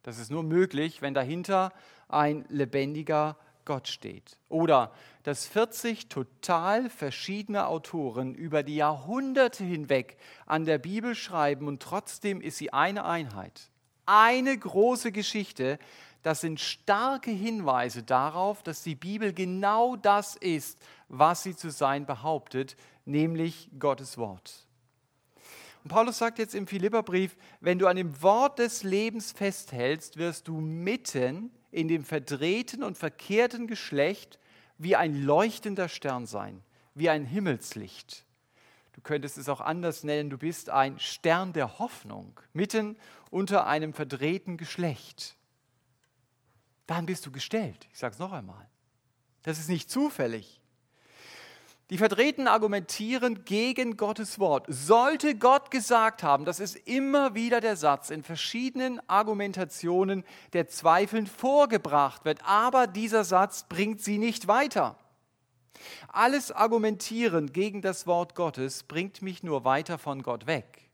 Das 0.03 0.19
ist 0.19 0.31
nur 0.31 0.43
möglich, 0.43 1.01
wenn 1.01 1.13
dahinter 1.13 1.73
ein 2.07 2.45
lebendiger 2.49 3.37
Gott 3.67 3.89
steht. 3.89 4.37
Oder 4.47 4.93
dass 5.23 5.45
40 5.45 6.07
total 6.07 6.89
verschiedene 6.89 7.67
Autoren 7.67 8.33
über 8.33 8.63
die 8.63 8.77
Jahrhunderte 8.77 9.65
hinweg 9.65 10.17
an 10.45 10.63
der 10.63 10.77
Bibel 10.77 11.15
schreiben 11.15 11.67
und 11.67 11.83
trotzdem 11.83 12.39
ist 12.39 12.57
sie 12.57 12.71
eine 12.71 13.03
Einheit. 13.03 13.69
Eine 14.05 14.57
große 14.57 15.11
Geschichte. 15.11 15.79
Das 16.23 16.39
sind 16.39 16.61
starke 16.61 17.29
Hinweise 17.29 18.03
darauf, 18.03 18.63
dass 18.63 18.83
die 18.83 18.95
Bibel 18.95 19.33
genau 19.33 19.97
das 19.97 20.37
ist, 20.37 20.79
was 21.09 21.43
sie 21.43 21.55
zu 21.55 21.69
sein 21.69 22.05
behauptet, 22.05 22.77
nämlich 23.03 23.69
Gottes 23.77 24.17
Wort. 24.17 24.65
Und 25.83 25.89
Paulus 25.89 26.19
sagt 26.19 26.39
jetzt 26.39 26.55
im 26.55 26.67
Philipperbrief, 26.67 27.35
wenn 27.59 27.79
du 27.79 27.87
an 27.87 27.97
dem 27.97 28.21
Wort 28.21 28.59
des 28.59 28.83
Lebens 28.83 29.33
festhältst, 29.33 30.15
wirst 30.15 30.47
du 30.47 30.61
mitten 30.61 31.51
in 31.71 31.87
dem 31.87 32.03
verdrehten 32.03 32.83
und 32.83 32.97
verkehrten 32.97 33.67
Geschlecht 33.67 34.39
wie 34.77 34.95
ein 34.95 35.23
leuchtender 35.23 35.89
Stern 35.89 36.25
sein, 36.25 36.63
wie 36.93 37.09
ein 37.09 37.25
Himmelslicht. 37.25 38.25
Du 38.93 39.01
könntest 39.01 39.37
es 39.37 39.49
auch 39.49 39.61
anders 39.61 40.03
nennen, 40.03 40.29
du 40.29 40.37
bist 40.37 40.69
ein 40.69 40.99
Stern 40.99 41.53
der 41.53 41.79
Hoffnung 41.79 42.39
mitten 42.53 42.97
unter 43.29 43.67
einem 43.67 43.93
verdrehten 43.93 44.57
Geschlecht. 44.57 45.35
Dann 46.87 47.05
bist 47.05 47.25
du 47.25 47.31
gestellt. 47.31 47.87
Ich 47.91 47.99
sage 47.99 48.13
es 48.13 48.19
noch 48.19 48.31
einmal. 48.31 48.67
Das 49.43 49.59
ist 49.59 49.69
nicht 49.69 49.91
zufällig. 49.91 50.61
Die 51.89 51.97
Vertretenen 51.97 52.49
argumentieren 52.49 53.45
gegen 53.45 53.95
Gottes 53.95 54.39
Wort. 54.39 54.65
Sollte 54.67 55.35
Gott 55.35 55.71
gesagt 55.71 56.21
haben, 56.21 56.43
das 56.43 56.59
ist 56.59 56.75
immer 56.75 57.33
wieder 57.33 57.61
der 57.61 57.77
Satz 57.77 58.09
in 58.09 58.23
verschiedenen 58.23 58.99
Argumentationen, 59.07 60.25
der 60.51 60.67
zweifelnd 60.67 61.29
vorgebracht 61.29 62.25
wird, 62.25 62.39
aber 62.43 62.87
dieser 62.87 63.23
Satz 63.23 63.63
bringt 63.69 64.01
sie 64.01 64.17
nicht 64.17 64.49
weiter. 64.49 64.97
Alles 66.09 66.51
Argumentieren 66.51 67.53
gegen 67.53 67.81
das 67.81 68.05
Wort 68.05 68.35
Gottes 68.35 68.83
bringt 68.83 69.21
mich 69.21 69.43
nur 69.43 69.63
weiter 69.63 69.97
von 69.97 70.23
Gott 70.23 70.45
weg. 70.45 70.86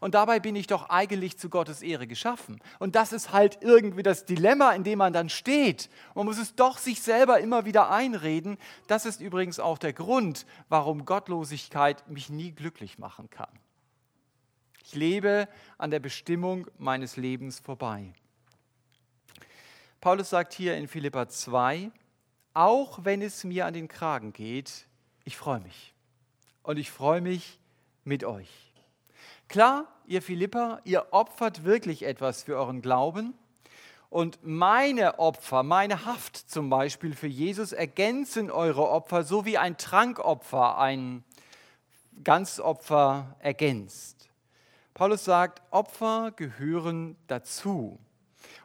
Und 0.00 0.14
dabei 0.14 0.40
bin 0.40 0.56
ich 0.56 0.66
doch 0.66 0.88
eigentlich 0.90 1.38
zu 1.38 1.48
Gottes 1.48 1.82
Ehre 1.82 2.06
geschaffen. 2.06 2.60
Und 2.78 2.94
das 2.94 3.12
ist 3.12 3.32
halt 3.32 3.58
irgendwie 3.62 4.02
das 4.02 4.24
Dilemma, 4.24 4.72
in 4.72 4.84
dem 4.84 4.98
man 4.98 5.12
dann 5.12 5.28
steht. 5.28 5.90
Man 6.14 6.26
muss 6.26 6.38
es 6.38 6.54
doch 6.54 6.78
sich 6.78 7.02
selber 7.02 7.40
immer 7.40 7.64
wieder 7.64 7.90
einreden. 7.90 8.58
Das 8.86 9.06
ist 9.06 9.20
übrigens 9.20 9.60
auch 9.60 9.78
der 9.78 9.92
Grund, 9.92 10.46
warum 10.68 11.04
Gottlosigkeit 11.04 12.08
mich 12.08 12.30
nie 12.30 12.52
glücklich 12.52 12.98
machen 12.98 13.30
kann. 13.30 13.50
Ich 14.84 14.94
lebe 14.94 15.48
an 15.76 15.90
der 15.90 16.00
Bestimmung 16.00 16.66
meines 16.78 17.16
Lebens 17.16 17.60
vorbei. 17.60 18.14
Paulus 20.00 20.30
sagt 20.30 20.54
hier 20.54 20.76
in 20.76 20.88
Philippa 20.88 21.28
2, 21.28 21.90
auch 22.54 23.04
wenn 23.04 23.20
es 23.20 23.44
mir 23.44 23.66
an 23.66 23.74
den 23.74 23.88
Kragen 23.88 24.32
geht, 24.32 24.86
ich 25.24 25.36
freue 25.36 25.60
mich. 25.60 25.92
Und 26.62 26.78
ich 26.78 26.90
freue 26.90 27.20
mich 27.20 27.58
mit 28.04 28.24
euch. 28.24 28.67
Klar, 29.48 29.86
ihr 30.06 30.20
Philipper, 30.20 30.80
ihr 30.84 31.06
opfert 31.10 31.64
wirklich 31.64 32.02
etwas 32.02 32.42
für 32.42 32.56
euren 32.56 32.82
Glauben. 32.82 33.32
Und 34.10 34.38
meine 34.42 35.18
Opfer, 35.18 35.62
meine 35.62 36.04
Haft 36.04 36.36
zum 36.36 36.68
Beispiel 36.68 37.14
für 37.14 37.26
Jesus 37.26 37.72
ergänzen 37.72 38.50
eure 38.50 38.88
Opfer, 38.90 39.24
so 39.24 39.46
wie 39.46 39.56
ein 39.56 39.78
Trankopfer 39.78 40.78
ein 40.78 41.24
Ganzopfer 42.24 43.36
ergänzt. 43.38 44.28
Paulus 44.92 45.24
sagt, 45.24 45.62
Opfer 45.70 46.32
gehören 46.36 47.16
dazu. 47.26 47.98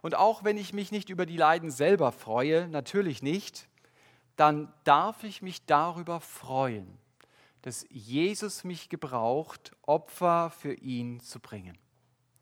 Und 0.01 0.15
auch 0.15 0.43
wenn 0.43 0.57
ich 0.57 0.73
mich 0.73 0.91
nicht 0.91 1.09
über 1.09 1.25
die 1.25 1.37
Leiden 1.37 1.71
selber 1.71 2.11
freue, 2.11 2.67
natürlich 2.67 3.21
nicht, 3.21 3.69
dann 4.35 4.73
darf 4.83 5.23
ich 5.23 5.41
mich 5.41 5.65
darüber 5.65 6.19
freuen, 6.19 6.97
dass 7.63 7.85
Jesus 7.89 8.63
mich 8.63 8.89
gebraucht, 8.89 9.71
Opfer 9.81 10.51
für 10.51 10.73
ihn 10.73 11.19
zu 11.21 11.39
bringen. 11.39 11.77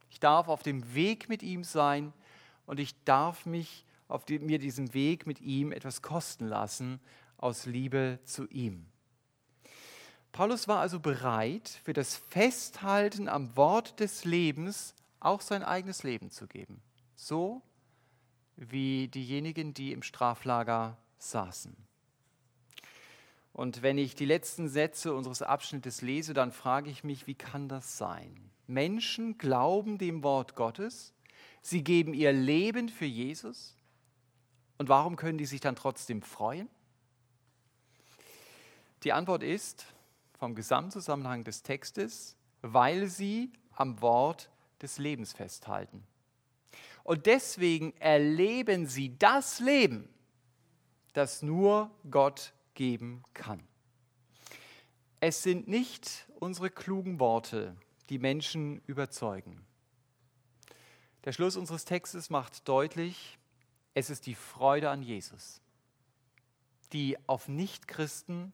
Ich 0.10 0.20
darf 0.20 0.48
auf 0.48 0.64
dem 0.64 0.94
Weg 0.94 1.30
mit 1.30 1.42
ihm 1.44 1.64
sein 1.64 2.12
und 2.66 2.80
ich 2.80 3.02
darf 3.06 3.46
mich 3.46 3.86
auf 4.08 4.26
die, 4.26 4.40
mir 4.40 4.60
diesem 4.60 4.94
Weg 4.94 5.26
mit 5.26 5.40
ihm 5.40 5.72
etwas 5.72 6.02
kosten 6.02 6.48
lassen 6.48 7.00
aus 7.38 7.66
Liebe 7.66 8.20
zu 8.26 8.48
ihm. 8.50 8.88
Paulus 10.32 10.68
war 10.68 10.80
also 10.80 11.00
bereit, 11.00 11.70
für 11.84 11.94
das 11.94 12.16
Festhalten 12.16 13.30
am 13.30 13.56
Wort 13.56 14.00
des 14.00 14.26
Lebens 14.26 14.96
auch 15.20 15.42
sein 15.42 15.64
eigenes 15.64 16.04
Leben 16.04 16.32
zu 16.32 16.48
geben. 16.48 16.82
So 17.16 17.62
wie 18.56 19.08
diejenigen, 19.08 19.74
die 19.74 19.92
im 19.92 20.02
Straflager 20.02 20.98
saßen. 21.20 21.76
Und 23.62 23.84
wenn 23.84 24.00
ich 24.00 24.16
die 24.16 24.26
letzten 24.26 24.68
Sätze 24.68 25.14
unseres 25.14 25.44
Abschnittes 25.44 26.02
lese, 26.02 26.34
dann 26.34 26.52
frage 26.52 26.90
ich 26.90 27.04
mich, 27.04 27.28
wie 27.28 27.36
kann 27.36 27.70
das 27.70 27.96
sein? 27.96 28.50
Menschen 28.66 29.38
glauben 29.38 30.00
dem 30.00 30.24
Wort 30.24 30.56
Gottes, 30.56 31.14
sie 31.62 31.84
geben 31.84 32.16
ihr 32.16 32.32
Leben 32.32 32.90
für 32.90 33.06
Jesus 33.06 33.76
und 34.80 34.90
warum 34.90 35.16
können 35.16 35.38
die 35.38 35.46
sich 35.46 35.62
dann 35.62 35.76
trotzdem 35.76 36.24
freuen? 36.24 36.70
Die 39.04 39.14
Antwort 39.14 39.44
ist 39.44 39.86
vom 40.40 40.56
Gesamtzusammenhang 40.56 41.44
des 41.44 41.62
Textes, 41.62 42.36
weil 42.64 43.06
sie 43.06 43.52
am 43.74 44.02
Wort 44.02 44.50
des 44.82 44.98
Lebens 44.98 45.34
festhalten. 45.34 46.04
Und 47.04 47.28
deswegen 47.28 47.96
erleben 47.98 48.88
sie 48.88 49.20
das 49.20 49.60
Leben, 49.60 50.10
das 51.14 51.44
nur 51.44 51.92
Gott 52.10 52.54
geben 52.74 53.24
kann. 53.34 53.62
Es 55.20 55.44
sind 55.44 55.68
nicht 55.68 56.28
unsere 56.40 56.70
klugen 56.70 57.20
Worte, 57.20 57.76
die 58.10 58.20
Menschen 58.20 58.82
überzeugen. 58.88 59.66
Der 61.24 61.32
Schluss 61.32 61.56
unseres 61.56 61.86
Textes 61.86 62.30
macht 62.30 62.68
deutlich, 62.68 63.38
es 63.94 64.10
ist 64.10 64.26
die 64.26 64.36
Freude 64.36 64.90
an 64.90 65.04
Jesus, 65.04 65.62
die 66.94 67.18
auf 67.28 67.48
Nichtchristen 67.48 68.52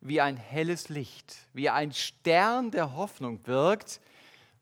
wie 0.00 0.20
ein 0.20 0.36
helles 0.36 0.88
Licht, 0.88 1.48
wie 1.52 1.70
ein 1.70 1.92
Stern 1.92 2.70
der 2.70 2.94
Hoffnung 2.94 3.46
wirkt, 3.46 4.00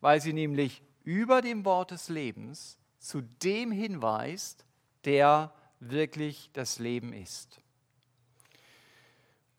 weil 0.00 0.20
sie 0.20 0.32
nämlich 0.32 0.82
über 1.04 1.42
dem 1.42 1.64
Wort 1.64 1.90
des 1.90 2.08
Lebens 2.08 2.78
zu 2.98 3.20
dem 3.20 3.72
hinweist, 3.72 4.64
der 5.04 5.52
wirklich 5.80 6.50
das 6.52 6.78
Leben 6.78 7.12
ist. 7.12 7.61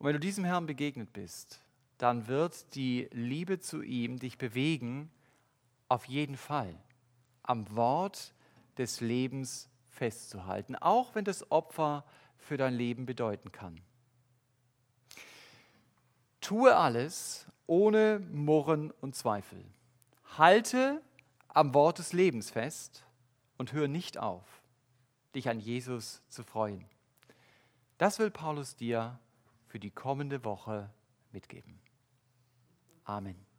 Und 0.04 0.08
wenn 0.10 0.16
du 0.16 0.20
diesem 0.20 0.44
Herrn 0.44 0.66
begegnet 0.66 1.14
bist, 1.14 1.62
dann 1.98 2.28
wird 2.28 2.76
die 2.76 3.08
Liebe 3.14 3.62
zu 3.62 3.82
ihm 3.82 4.20
dich 4.20 4.38
bewegen, 4.38 5.10
auf 5.88 6.04
jeden 6.10 6.36
Fall 6.36 6.76
am 7.42 7.74
Wort 7.74 8.34
des 8.78 9.00
Lebens 9.00 9.70
festzuhalten, 9.88 10.76
auch 10.76 11.16
wenn 11.16 11.24
das 11.24 11.50
Opfer 11.54 12.04
für 12.36 12.58
dein 12.58 12.74
Leben 12.74 13.06
bedeuten 13.06 13.54
kann. 13.54 13.80
Tue 16.42 16.76
alles 16.76 17.46
ohne 17.66 18.20
Murren 18.30 18.92
und 19.00 19.16
Zweifel. 19.16 19.64
Halte 20.38 21.02
am 21.48 21.74
Wort 21.74 22.00
des 22.00 22.12
Lebens 22.12 22.50
fest 22.50 23.06
und 23.58 23.72
hör 23.72 23.88
nicht 23.88 24.18
auf, 24.18 24.44
dich 25.34 25.48
an 25.48 25.62
Jesus 25.62 26.22
zu 26.28 26.44
freuen. 26.44 26.84
Das 27.98 28.20
will 28.20 28.32
Paulus 28.32 28.76
dir 28.76 29.18
für 29.74 29.80
die 29.80 29.90
kommende 29.90 30.46
Woche 30.46 30.92
mitgeben. 31.32 31.80
Amen. 33.06 33.53